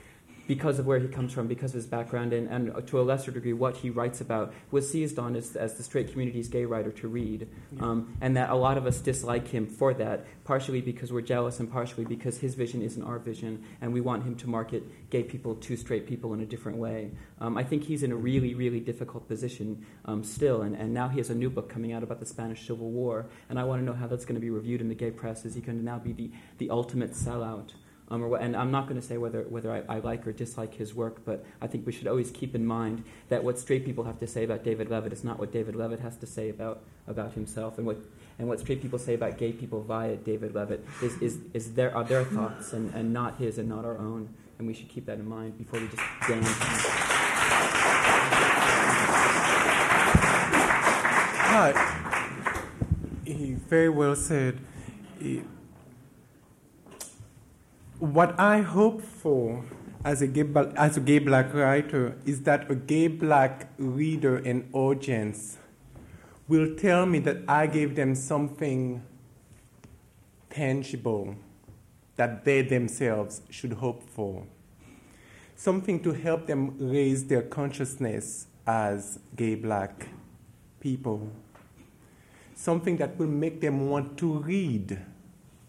[0.46, 3.30] because of where he comes from, because of his background, and, and to a lesser
[3.30, 6.92] degree, what he writes about, was seized on as, as the straight community's gay writer
[6.92, 7.48] to read.
[7.72, 7.82] Yeah.
[7.82, 11.60] Um, and that a lot of us dislike him for that, partially because we're jealous
[11.60, 15.22] and partially because his vision isn't our vision, and we want him to market gay
[15.22, 17.10] people to straight people in a different way.
[17.40, 21.08] Um, I think he's in a really, really difficult position um, still, and, and now
[21.08, 23.80] he has a new book coming out about the Spanish Civil War, and I want
[23.80, 25.44] to know how that's going to be reviewed in the gay press.
[25.44, 27.70] Is he going to now be the, the ultimate sellout?
[28.10, 30.74] Um, or, and I'm not going to say whether, whether I, I, like or dislike
[30.74, 34.04] his work, but I think we should always keep in mind that what straight people
[34.04, 36.82] have to say about David Leavitt is not what David Leavitt has to say about,
[37.08, 37.78] about himself.
[37.78, 37.96] And what,
[38.38, 41.96] and what straight people say about gay people via David Leavitt is, is, is their,
[41.96, 44.28] are their thoughts and, and not his and not our own.
[44.58, 46.44] And we should keep that in mind before we just damn.
[53.24, 54.58] He very well said.
[55.18, 55.42] He,
[57.98, 59.64] what I hope for
[60.04, 60.44] as a gay,
[60.76, 65.58] as a gay black writer is that a gay black reader and audience
[66.48, 69.02] will tell me that I gave them something
[70.50, 71.36] tangible
[72.16, 74.44] that they themselves should hope for.
[75.56, 80.08] Something to help them raise their consciousness as gay black
[80.80, 81.30] people.
[82.54, 84.98] Something that will make them want to read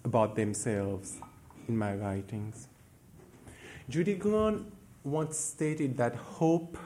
[0.03, 1.19] about themselves
[1.67, 2.67] in my writings.
[3.89, 4.71] Judy Grahn
[5.03, 6.77] once stated that hope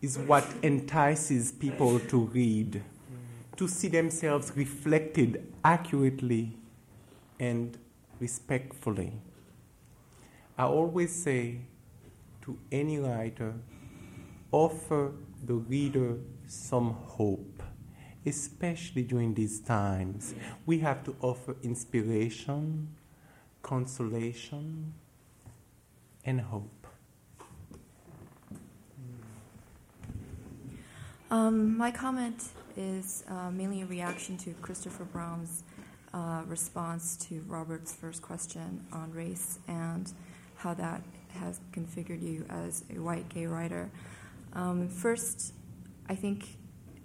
[0.00, 2.82] is what entices people to read,
[3.56, 6.56] to see themselves reflected accurately
[7.40, 7.78] and
[8.20, 9.12] respectfully.
[10.56, 11.60] I always say
[12.42, 13.54] to any writer,
[14.52, 15.12] offer
[15.44, 17.62] the reader some hope,
[18.26, 20.34] especially during these times.
[20.66, 22.88] We have to offer inspiration,
[23.68, 24.94] consolation,
[26.24, 26.86] and hope.
[31.30, 32.44] Um, my comment
[32.78, 35.64] is uh, mainly a reaction to Christopher Bram's
[36.14, 40.10] uh, response to Robert's first question on race and
[40.56, 41.02] how that
[41.34, 43.90] has configured you as a white gay writer.
[44.54, 45.52] Um, first,
[46.08, 46.56] I think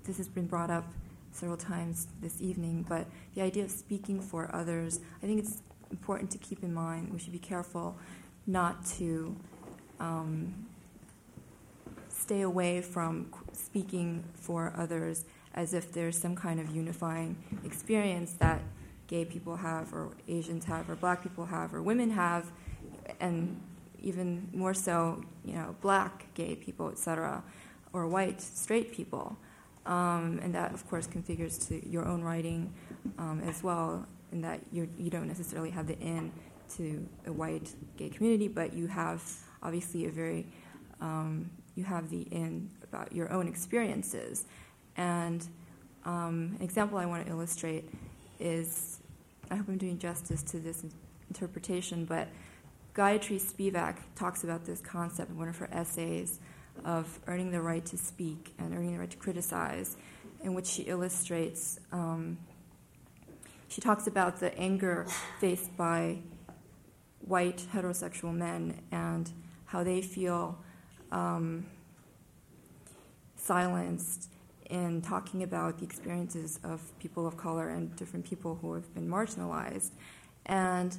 [0.06, 0.86] this has been brought up
[1.34, 3.06] several times this evening, but
[3.36, 5.62] the idea of speaking for others, I think it's
[5.94, 7.14] important to keep in mind.
[7.14, 7.98] We should be careful
[8.48, 9.36] not to
[10.00, 10.66] um,
[12.10, 18.62] stay away from speaking for others as if there's some kind of unifying experience that
[19.08, 22.52] gay people have, or Asians have, or black people have, or women have,
[23.20, 23.62] and
[24.02, 27.44] even more so, you know, black gay people, etc.,
[27.94, 29.38] or white straight people.
[29.86, 32.74] Um, and that, of course, configures to your own writing
[33.20, 36.32] um, as well in that you you don't necessarily have the in
[36.78, 39.22] to a white gay community, but you have
[39.62, 40.46] obviously a very
[41.00, 44.46] um, you have the in about your own experiences.
[44.98, 45.48] And
[46.06, 47.90] um, an example I want to illustrate
[48.40, 49.00] is
[49.50, 50.84] I hope I'm doing justice to this
[51.30, 52.28] interpretation, but
[52.96, 56.40] Gayatri Spivak talks about this concept in one of her essays
[56.86, 59.96] of earning the right to speak and earning the right to criticize,
[60.44, 62.38] in which she illustrates um,
[63.74, 65.08] she talks about the anger
[65.40, 66.20] faced by
[67.22, 69.32] white heterosexual men and
[69.66, 70.60] how they feel
[71.12, 71.66] um,
[73.36, 74.30] silenced
[74.70, 79.08] in talking about the experiences of people of color and different people who have been
[79.08, 79.92] marginalized.
[80.46, 80.96] And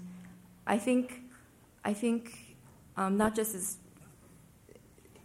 [0.67, 1.21] I think,
[1.85, 2.57] I think
[2.97, 3.77] um, not just as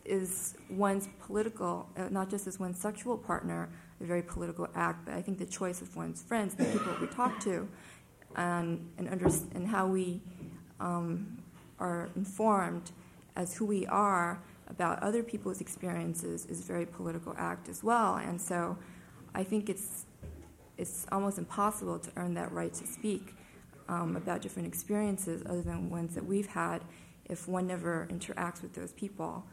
[0.06, 3.70] is one's political, uh, not just as one's sexual partner,
[4.02, 7.08] a very political act, but I think the choice of one's friends, the people we
[7.08, 7.68] talk to,
[8.36, 10.22] and and, under, and how we
[10.80, 11.38] um,
[11.80, 12.92] are informed
[13.36, 18.16] as who we are about other people's experiences is a very political act as well.
[18.16, 18.78] And so,
[19.34, 20.06] I think it's
[20.78, 23.36] it's almost impossible to earn that right to speak
[23.90, 26.82] um, about different experiences other than ones that we've had
[27.26, 29.44] if one never interacts with those people.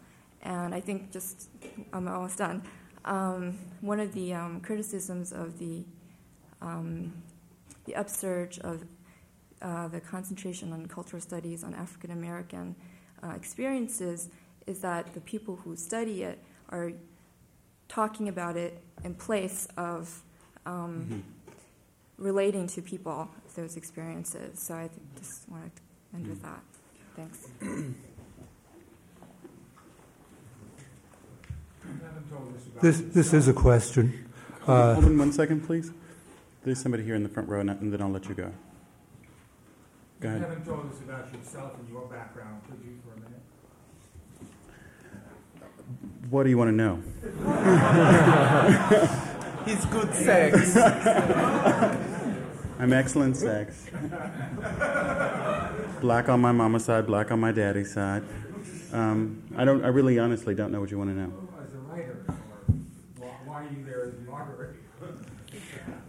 [0.43, 1.49] And I think just,
[1.93, 2.63] I'm almost done.
[3.07, 5.85] Um, one of the um, criticisms of the,
[6.61, 7.13] um,
[7.85, 8.85] the upsurge of
[9.63, 12.75] uh, the concentration on cultural studies on African American
[13.23, 14.29] uh, experiences
[14.67, 16.93] is that the people who study it are
[17.89, 20.23] talking about it in place of
[20.67, 22.23] um, mm-hmm.
[22.23, 24.61] relating to people those experiences.
[24.61, 25.83] So I just wanted to
[26.15, 26.31] end mm-hmm.
[26.31, 26.63] with that.
[27.17, 27.49] Thanks.
[32.83, 34.29] This, this is a question.
[34.67, 35.93] Uh, Hold on one second, please.
[36.63, 38.51] There's somebody here in the front row, and then I'll let you go.
[40.21, 40.41] Go ahead.
[40.41, 43.43] You haven't told us about yourself and your background, could you, for a minute?
[46.29, 47.01] What do you want to know?
[49.65, 50.77] He's good sex.
[52.79, 53.89] I'm excellent sex.
[56.01, 58.23] Black on my mama's side, black on my daddy's side.
[58.93, 59.85] Um, I don't.
[59.85, 61.33] I really, honestly, don't know what you want to know.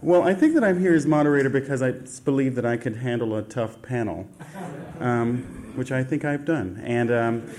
[0.08, 1.90] Well, I think that I'm here as moderator because I
[2.24, 4.26] believe that I could handle a tough panel,
[5.00, 6.80] um, which I think I've done.
[6.82, 7.50] And um,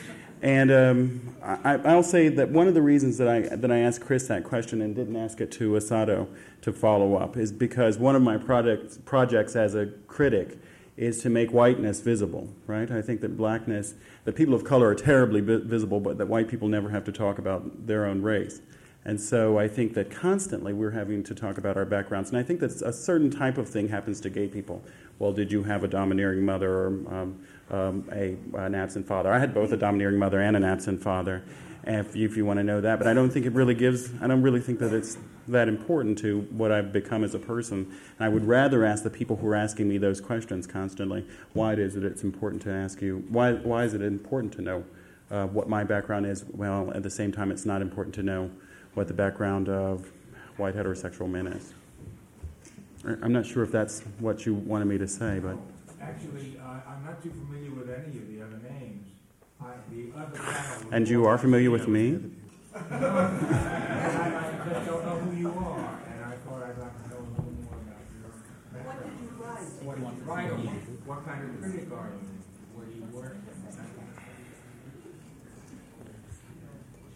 [0.41, 4.01] and um, I, will say that one of the reasons that I that I asked
[4.01, 6.27] Chris that question and didn't ask it to Assoto
[6.63, 10.57] to follow up is because one of my projects projects as a critic
[10.97, 12.51] is to make whiteness visible.
[12.65, 12.89] Right?
[12.89, 13.93] I think that blackness,
[14.25, 17.37] that people of color are terribly visible, but that white people never have to talk
[17.37, 18.59] about their own race.
[19.09, 22.29] And so I think that constantly we're having to talk about our backgrounds.
[22.29, 24.83] And I think that a certain type of thing happens to gay people.
[25.17, 29.33] Well, did you have a domineering mother or um, um, a, an absent father?
[29.33, 31.41] I had both a domineering mother and an absent father,
[31.85, 32.99] if you, if you want to know that.
[32.99, 35.17] But I don't think it really gives, I don't really think that it's
[35.47, 37.91] that important to what I've become as a person.
[38.19, 41.73] And I would rather ask the people who are asking me those questions constantly why
[41.73, 44.83] is it it's important to ask you, why, why is it important to know
[45.31, 46.45] uh, what my background is?
[46.53, 48.51] Well, at the same time, it's not important to know
[48.93, 50.11] what the background of
[50.57, 51.73] white heterosexual men is.
[53.05, 55.57] I'm not sure if that's what you wanted me to say, but.
[56.01, 59.07] Actually, uh, I'm not too familiar with any of the other names.
[59.61, 62.19] I, the other and you are familiar with me?
[62.73, 62.89] I, I,
[64.69, 67.53] just don't know who you are, and I thought I'd like to know a little
[67.63, 68.31] more about your
[68.73, 68.85] background.
[68.85, 69.67] What did you write?
[69.83, 70.49] What did you write?
[71.05, 72.19] What kind of critic are you?
[72.19, 72.38] Where you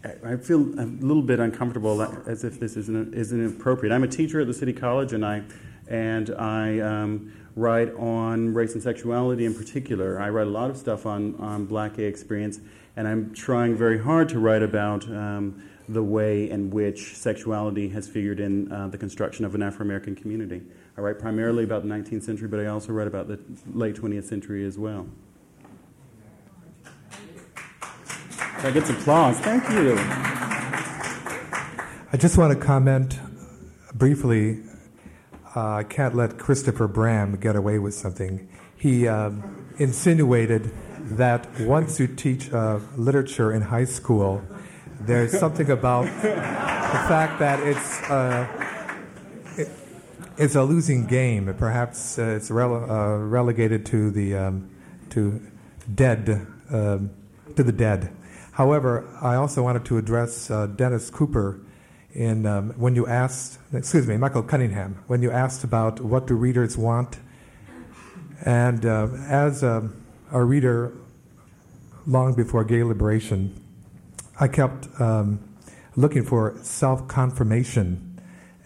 [0.04, 3.94] I feel a little bit uncomfortable as if this isn't, isn't appropriate.
[3.94, 5.42] I'm a teacher at the City College, and I,
[5.88, 10.20] and I um, write on race and sexuality in particular.
[10.20, 12.60] I write a lot of stuff on, on black gay experience,
[12.96, 18.06] and I'm trying very hard to write about um, the way in which sexuality has
[18.06, 20.60] figured in uh, the construction of an Afro American community.
[20.98, 23.40] I write primarily about the 19th century, but I also write about the
[23.72, 25.06] late 20th century as well.
[28.64, 29.38] That gets applause.
[29.40, 29.94] Thank you.
[32.10, 33.18] I just want to comment
[33.92, 34.62] briefly.
[35.54, 38.48] Uh, I can't let Christopher Bram get away with something.
[38.74, 44.42] He um, insinuated that once you teach uh, literature in high school,
[44.98, 48.48] there's something about the fact that it's uh,
[49.58, 49.68] it,
[50.38, 51.54] it's a losing game.
[51.58, 54.70] Perhaps uh, it's rele- uh, relegated to the um,
[55.10, 55.42] to
[55.94, 57.10] dead um,
[57.56, 58.10] to the dead.
[58.54, 61.60] However, I also wanted to address uh, Dennis Cooper
[62.12, 66.34] in um, when you asked, excuse me, Michael Cunningham, when you asked about what do
[66.34, 67.18] readers want.
[68.44, 69.90] And uh, as a,
[70.30, 70.92] a, reader
[72.06, 73.60] long before gay liberation,
[74.38, 75.40] I kept um,
[75.96, 78.20] looking for self confirmation.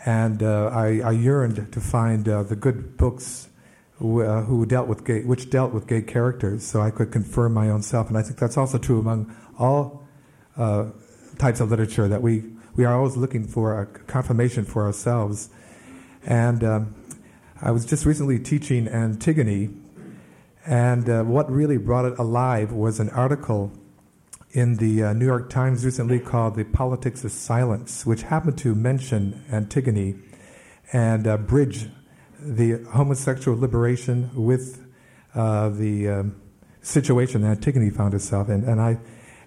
[0.04, 3.48] And uh, I, I, yearned to find uh, the good books
[4.00, 7.70] uh, who dealt with gay, which dealt with gay characters, so I could confirm my
[7.70, 8.08] own self.
[8.08, 10.06] And I think that's also true among all
[10.56, 10.86] uh,
[11.38, 12.44] types of literature that we,
[12.76, 15.50] we are always looking for a confirmation for ourselves.
[16.24, 16.94] And um,
[17.60, 19.70] I was just recently teaching Antigone,
[20.66, 23.72] and uh, what really brought it alive was an article
[24.52, 28.74] in the uh, New York Times recently called The Politics of Silence, which happened to
[28.74, 30.16] mention Antigone
[30.92, 31.88] and uh, bridge
[32.40, 34.86] the homosexual liberation with
[35.34, 36.40] uh, the um,
[36.80, 38.64] situation that Antigone found herself in.
[38.64, 38.98] And I,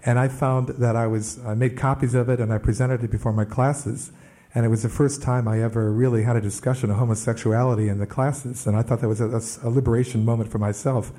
[0.03, 3.11] and I found that I was, I made copies of it and I presented it
[3.11, 4.11] before my classes.
[4.53, 7.99] And it was the first time I ever really had a discussion of homosexuality in
[7.99, 8.67] the classes.
[8.67, 11.11] And I thought that was a, a liberation moment for myself.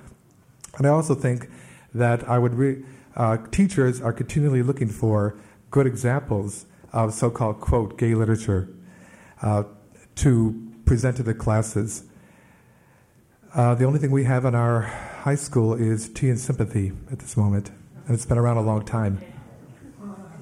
[0.77, 1.49] And I also think
[1.95, 2.83] that I would re-
[3.17, 5.37] uh, teachers are continually looking for
[5.71, 8.69] good examples of so-called quote gay literature
[9.41, 9.65] uh,
[10.17, 12.05] to present to the classes.
[13.55, 14.83] Uh, the only thing we have in our
[15.23, 17.71] high school is Tea and Sympathy at this moment,
[18.07, 19.21] and it's been around a long time.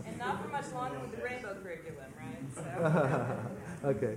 [0.06, 2.54] And not for much longer with the rainbow curriculum, right?
[2.54, 3.36] So.
[3.88, 4.16] okay.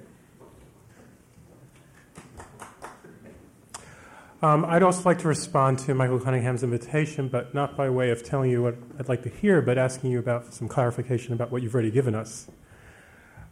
[4.44, 8.24] Um, I'd also like to respond to Michael Cunningham's invitation, but not by way of
[8.24, 11.62] telling you what I'd like to hear, but asking you about some clarification about what
[11.62, 12.50] you've already given us.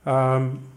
[0.05, 0.67] Um,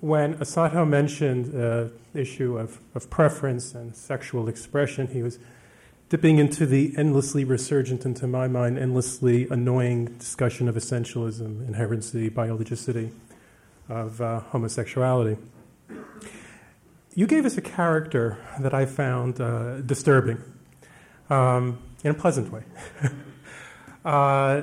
[0.00, 5.38] when Assoto mentioned the uh, issue of, of preference and sexual expression, he was
[6.08, 12.30] dipping into the endlessly resurgent, and to my mind, endlessly annoying discussion of essentialism, inherency,
[12.30, 13.10] biologicity
[13.88, 15.36] of uh, homosexuality
[17.16, 20.38] you gave us a character that I found uh, disturbing
[21.30, 22.62] um, in a pleasant way.
[24.04, 24.60] uh,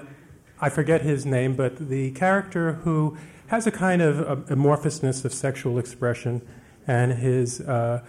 [0.62, 3.18] I forget his name, but the character who
[3.48, 6.48] has a kind of amorphousness of sexual expression
[6.86, 8.04] and his uh,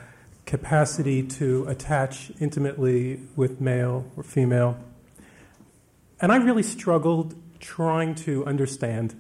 [0.47, 4.79] capacity to attach intimately with male or female.
[6.21, 9.15] And I really struggled trying to understand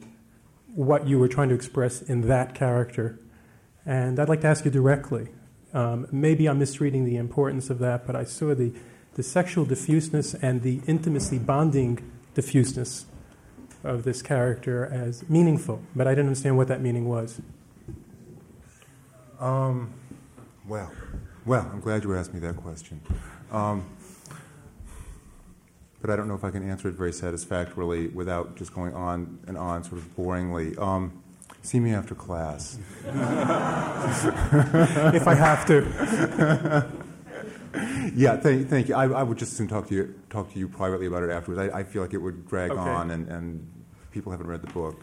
[0.74, 3.18] what you were trying to express in that character.
[3.86, 5.28] And I'd like to ask you directly.
[5.72, 8.72] Um, maybe I'm misreading the importance of that, but I saw the,
[9.14, 13.06] the sexual diffuseness and the intimacy bonding diffuseness
[13.82, 17.40] of this character as meaningful, but I didn't understand what that meaning was.
[19.38, 19.92] Um,
[20.66, 20.92] well,
[21.44, 23.00] well, I'm glad you asked me that question.
[23.50, 23.84] Um,
[26.00, 29.38] but I don't know if I can answer it very satisfactorily without just going on
[29.46, 30.78] and on, sort of boringly.
[30.78, 31.22] Um,
[31.62, 32.78] See me after class.
[33.06, 33.14] if
[35.26, 36.90] I have to.
[38.14, 38.94] yeah, thank, thank you.
[38.94, 41.72] I, I, would just soon talk to you talk to you privately about it afterwards.
[41.72, 42.80] I, I feel like it would drag okay.
[42.80, 43.66] on, and, and
[44.10, 45.00] people haven't read the book.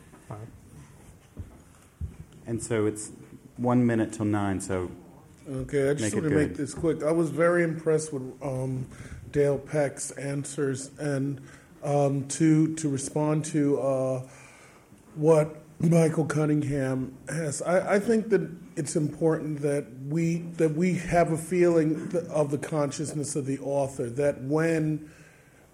[2.45, 3.11] And so it's
[3.57, 4.61] one minute till nine.
[4.61, 4.91] So
[5.51, 7.03] okay, I just want to make this quick.
[7.03, 8.87] I was very impressed with um,
[9.31, 11.41] Dale Peck's answers, and
[11.83, 14.21] um, to to respond to uh,
[15.15, 17.61] what Michael Cunningham has.
[17.61, 22.57] I, I, think that it's important that we that we have a feeling of the
[22.57, 24.09] consciousness of the author.
[24.09, 25.09] That when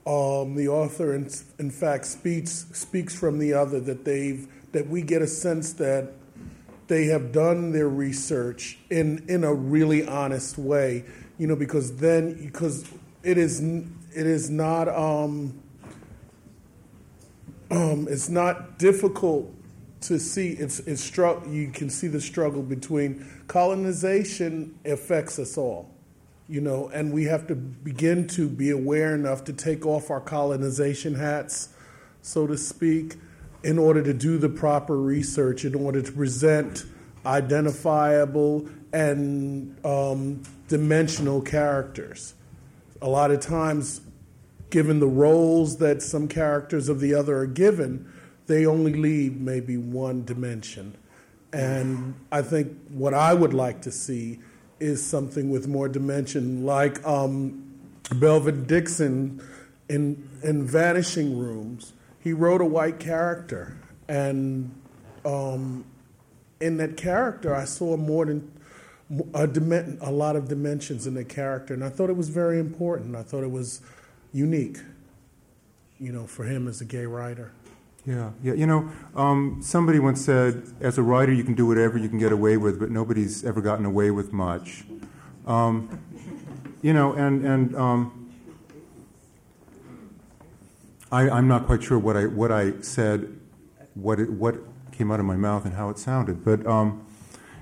[0.05, 1.29] um, the author, in,
[1.59, 6.13] in fact, speaks speaks from the other, that they've that we get a sense that
[6.87, 11.05] they have done their research in in a really honest way.
[11.37, 12.85] You know, because then because
[13.23, 15.59] it is it is not um,
[17.69, 19.53] um, it's not difficult
[20.01, 25.89] to see it's, it's stru- you can see the struggle between colonization affects us all
[26.47, 30.21] you know and we have to begin to be aware enough to take off our
[30.21, 31.69] colonization hats
[32.21, 33.15] so to speak
[33.63, 36.85] in order to do the proper research in order to present
[37.25, 42.33] identifiable and um, dimensional characters
[43.01, 44.01] a lot of times
[44.69, 48.11] given the roles that some characters of the other are given
[48.47, 50.95] they only leave maybe one dimension.
[51.53, 54.39] And I think what I would like to see
[54.79, 57.73] is something with more dimension, like um,
[58.15, 59.41] Melvin Dixon
[59.89, 61.93] in, in Vanishing Rooms.
[62.27, 63.77] He wrote a white character,
[64.09, 64.69] and
[65.23, 65.85] um,
[66.59, 68.51] in that character, I saw more than
[69.33, 72.59] a, dimen- a lot of dimensions in the character, and I thought it was very
[72.59, 73.15] important.
[73.15, 73.79] I thought it was
[74.33, 74.79] unique,
[76.01, 77.53] you know, for him as a gay writer.
[78.05, 78.55] Yeah, yeah.
[78.55, 82.19] You know, um, somebody once said, as a writer, you can do whatever you can
[82.19, 84.83] get away with, but nobody's ever gotten away with much.
[85.45, 86.01] Um,
[86.81, 88.16] you know, and and um,
[91.11, 93.39] I, I'm not quite sure what I what I said,
[93.93, 94.55] what it, what
[94.91, 96.43] came out of my mouth, and how it sounded.
[96.43, 97.05] But um,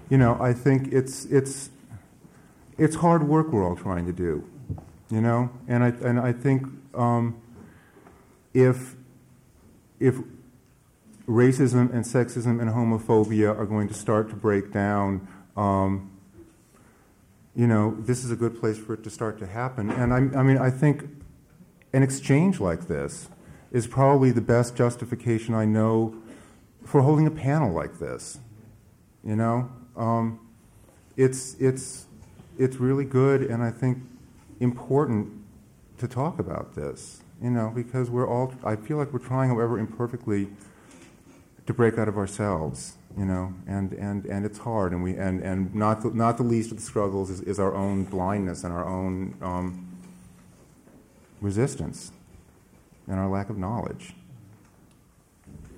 [0.10, 1.70] you know, I think it's it's
[2.78, 4.48] it's hard work we're all trying to do.
[5.10, 6.66] You know, and I and I think
[6.96, 7.40] um,
[8.54, 8.96] if
[10.00, 10.16] if
[11.28, 16.12] racism and sexism and homophobia are going to start to break down, um,
[17.56, 19.90] you know, this is a good place for it to start to happen.
[19.90, 21.08] And I, I mean, I think
[21.94, 23.30] an exchange like this
[23.76, 26.16] is probably the best justification I know
[26.86, 28.40] for holding a panel like this.
[29.22, 30.40] You know, um,
[31.18, 32.06] it's it's
[32.58, 33.98] it's really good, and I think
[34.62, 35.30] important
[35.98, 37.22] to talk about this.
[37.44, 40.48] You know, because we're all I feel like we're trying, however imperfectly,
[41.66, 42.96] to break out of ourselves.
[43.18, 46.44] You know, and, and, and it's hard, and we and, and not the, not the
[46.44, 49.98] least of the struggles is, is our own blindness and our own um,
[51.42, 52.12] resistance
[53.08, 54.14] and our lack of knowledge.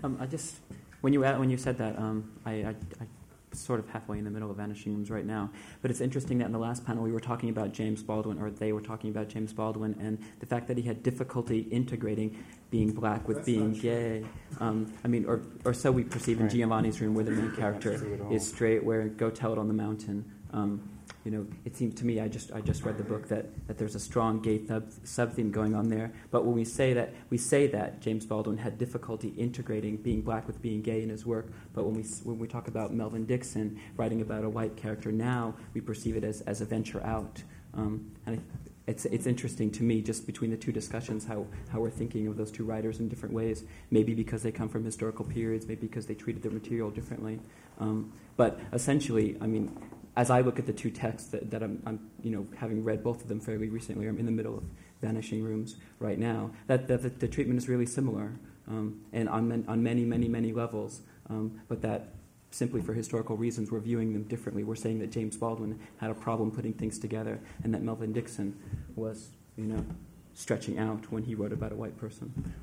[0.03, 0.55] Um, I just
[1.01, 2.69] when you when you said that, um, I, I,
[3.01, 3.05] I
[3.53, 5.49] sort of halfway in the middle of Vanishing Rooms right now.
[5.81, 8.51] But it's interesting that in the last panel we were talking about James Baldwin, or
[8.51, 12.37] they were talking about James Baldwin, and the fact that he had difficulty integrating
[12.69, 14.25] being black with That's being gay.
[14.59, 16.51] Um, I mean, or, or so we perceive in Right.
[16.53, 18.33] Giovanni's room, where the main character That's not true at all.
[18.33, 20.25] is straight, where go tell it on the mountain.
[20.53, 20.87] Um,
[21.27, 23.77] you know, it seems to me, I just, I just read the book, that, that
[23.77, 26.13] there's a strong gay sub, sub-theme going on there.
[26.31, 30.47] But when we say that, we say that James Baldwin had difficulty integrating being black
[30.47, 31.51] with being gay in his work.
[31.73, 35.53] But when we, when we talk about Melvin Dixon writing about a white character now,
[35.73, 37.43] we perceive it as, as a venture out.
[37.73, 38.41] Um, and
[38.87, 42.37] it's, it's interesting to me, just between the two discussions, how, how we're thinking of
[42.37, 43.65] those two writers in different ways.
[43.91, 47.41] Maybe because they come from historical periods, maybe because they treated their material differently.
[47.79, 49.77] Um, but essentially, I mean,
[50.17, 53.03] as I look at the two texts that, that I'm, I'm, you know, having read
[53.03, 54.63] both of them fairly recently, I'm in the middle of
[54.99, 58.33] Vanishing Rooms right now, that, that the, the treatment is really similar
[58.67, 62.15] um, and on, on many, many, many levels, um, but that
[62.49, 64.63] simply for historical reasons we're viewing them differently.
[64.63, 68.57] We're saying that James Baldwin had a problem putting things together and that Melvin Dixon
[68.95, 69.85] was, you know,
[70.33, 72.53] stretching out when he wrote about a white person.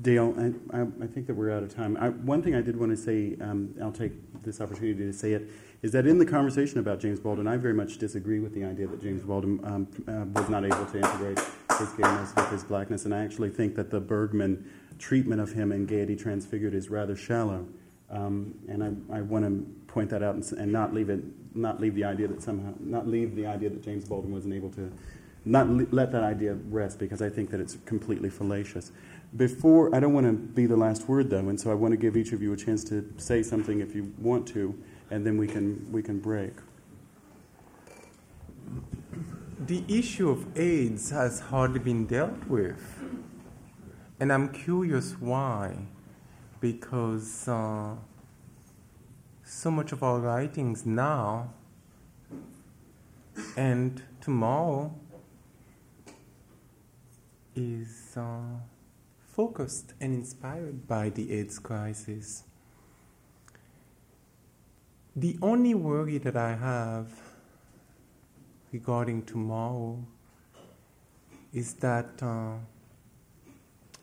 [0.00, 1.98] Dale, I, I, I think that we're out of time.
[1.98, 4.12] I, one thing I did want to say, um, I'll take
[4.42, 5.50] this opportunity to say it,
[5.82, 8.86] is that in the conversation about James Baldwin, I very much disagree with the idea
[8.86, 11.38] that James Baldwin um, uh, was not able to integrate
[11.78, 15.72] his gayness with his blackness, and I actually think that the Bergman treatment of him
[15.72, 17.66] in Gaiety Transfigured is rather shallow.
[18.10, 21.20] Um, and I, I want to point that out and, and not leave it,
[21.54, 24.70] not leave the idea that somehow, not leave the idea that James Baldwin wasn't able
[24.70, 24.92] to,
[25.44, 28.92] not le- let that idea rest because I think that it's completely fallacious.
[29.36, 31.96] Before, I don't want to be the last word though, and so I want to
[31.96, 34.78] give each of you a chance to say something if you want to,
[35.10, 36.52] and then we can we can break.
[39.58, 42.98] The issue of AIDS has hardly been dealt with.
[44.18, 45.76] And I'm curious why.
[46.60, 47.94] Because uh,
[49.42, 51.52] so much of our writings now
[53.56, 54.94] and tomorrow
[57.54, 58.58] is uh,
[59.32, 62.44] focused and inspired by the AIDS crisis.
[65.16, 67.10] The only worry that I have
[68.72, 69.98] regarding tomorrow
[71.52, 72.54] is that uh,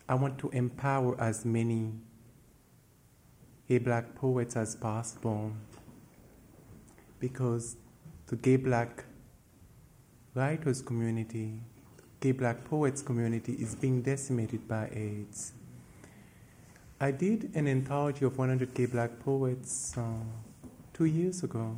[0.08, 1.94] I want to empower as many
[3.68, 5.52] gay black poets as possible
[7.20, 7.78] because
[8.28, 9.06] the gay black
[10.34, 11.60] writers community,
[12.20, 15.54] gay black poets community is being decimated by AIDS.
[17.00, 20.02] I did an anthology of 100 gay black poets uh,
[20.94, 21.78] two years ago.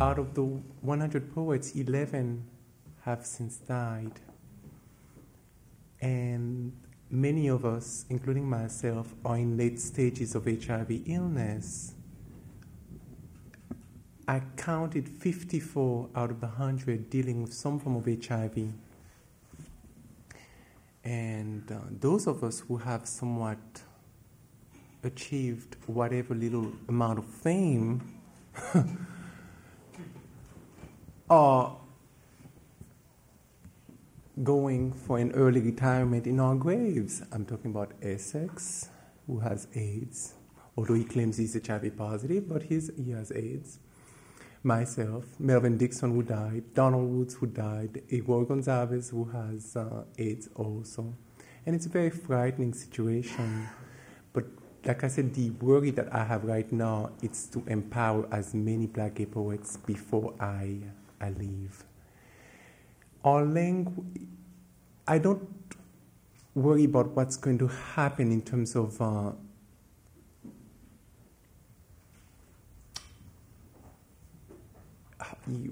[0.00, 2.44] Out of the 100 poets, 11
[3.02, 4.12] have since died.
[6.00, 6.72] And
[7.10, 11.94] many of us, including myself, are in late stages of HIV illness.
[14.28, 18.72] I counted 54 out of the 100 dealing with some form of HIV.
[21.04, 23.58] And uh, those of us who have somewhat
[25.02, 28.02] achieved whatever little amount of fame
[31.30, 31.76] are
[34.42, 37.22] going for an early retirement in our graves.
[37.32, 38.88] I'm talking about Essex,
[39.26, 40.34] who has AIDS,
[40.76, 43.78] although he claims he's HIV positive, but he's, he has AIDS.
[44.62, 50.50] Myself, Melvin Dixon, who died, Donald Woods, who died, Igor Gonzalez, who has uh, AIDS
[50.54, 51.14] also.
[51.64, 53.68] And it's a very frightening situation.
[54.34, 54.44] But
[54.84, 58.86] like I said, the worry that I have right now is to empower as many
[58.86, 60.76] black gay poets before I,
[61.20, 61.84] I leave.
[63.24, 64.26] Our language,
[65.08, 65.48] I don't
[66.54, 69.32] worry about what's going to happen in terms of uh,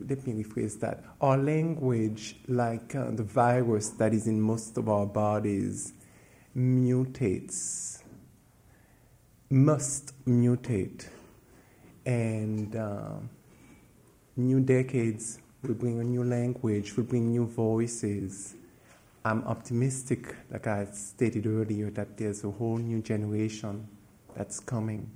[0.08, 1.04] let me rephrase that.
[1.20, 5.92] Our language, like uh, the virus that is in most of our bodies,
[6.56, 8.02] mutates,
[9.50, 11.06] must mutate,
[12.04, 13.12] and uh,
[14.36, 18.54] new decades will bring a new language, will bring new voices.
[19.24, 23.86] I'm optimistic, like I stated earlier, that there's a whole new generation
[24.34, 25.10] that's coming,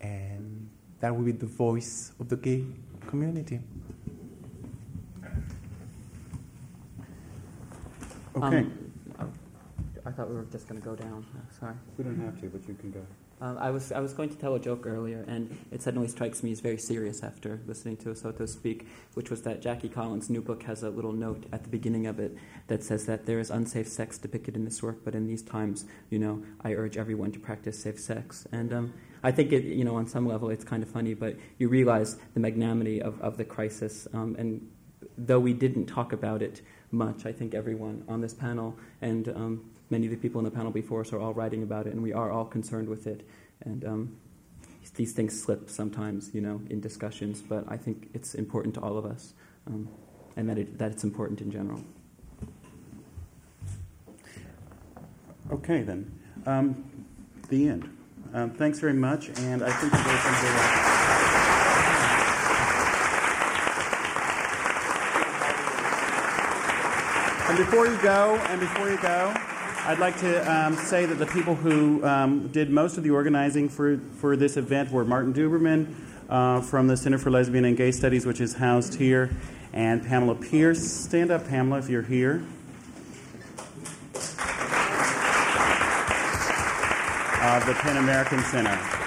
[0.00, 0.68] and
[1.00, 2.64] that will be the voice of the gay
[3.06, 3.60] community.
[8.36, 8.66] Okay.
[9.18, 9.32] Um,
[10.04, 11.24] I thought we were just going to go down.
[11.36, 11.74] Oh, sorry.
[11.98, 13.00] We don't have to, but you can go.
[13.40, 16.44] Um, I was I was going to tell a joke earlier, and it suddenly strikes
[16.44, 20.40] me as very serious after listening to Soto speak, which was that Jackie Collins' new
[20.40, 22.36] book has a little note at the beginning of it
[22.68, 25.84] that says that there is unsafe sex depicted in this work, but in these times,
[26.08, 28.46] you know, I urge everyone to practice safe sex.
[28.52, 31.36] And um, I think it, you know, on some level, it's kind of funny, but
[31.58, 34.68] you realize the magnanimity of, of the crisis, um, and
[35.16, 39.70] though we didn't talk about it much, I think everyone on this panel and um,
[39.90, 42.02] many of the people in the panel before us are all writing about it, and
[42.02, 43.26] we are all concerned with it.
[43.64, 44.16] And um,
[44.96, 48.98] these things slip sometimes, you know, in discussions, but I think it's important to all
[48.98, 49.34] of us,
[49.66, 49.88] um,
[50.36, 51.80] and that, it, that it's important in general.
[55.50, 56.10] Okay, then.
[56.46, 56.84] Um,
[57.48, 58.01] the end.
[58.34, 61.02] Um, thanks very much, and I think that there's some
[67.48, 69.34] And before you go, and before you go,
[69.84, 73.68] I'd like to um, say that the people who um, did most of the organizing
[73.68, 75.92] for, for this event were Martin Duberman
[76.30, 79.36] uh, from the Center for Lesbian and Gay Studies, which is housed here,
[79.74, 80.82] and Pamela Pierce.
[80.82, 82.42] Stand up, Pamela, if you're here.
[87.62, 89.01] Uh, the PEN American Center.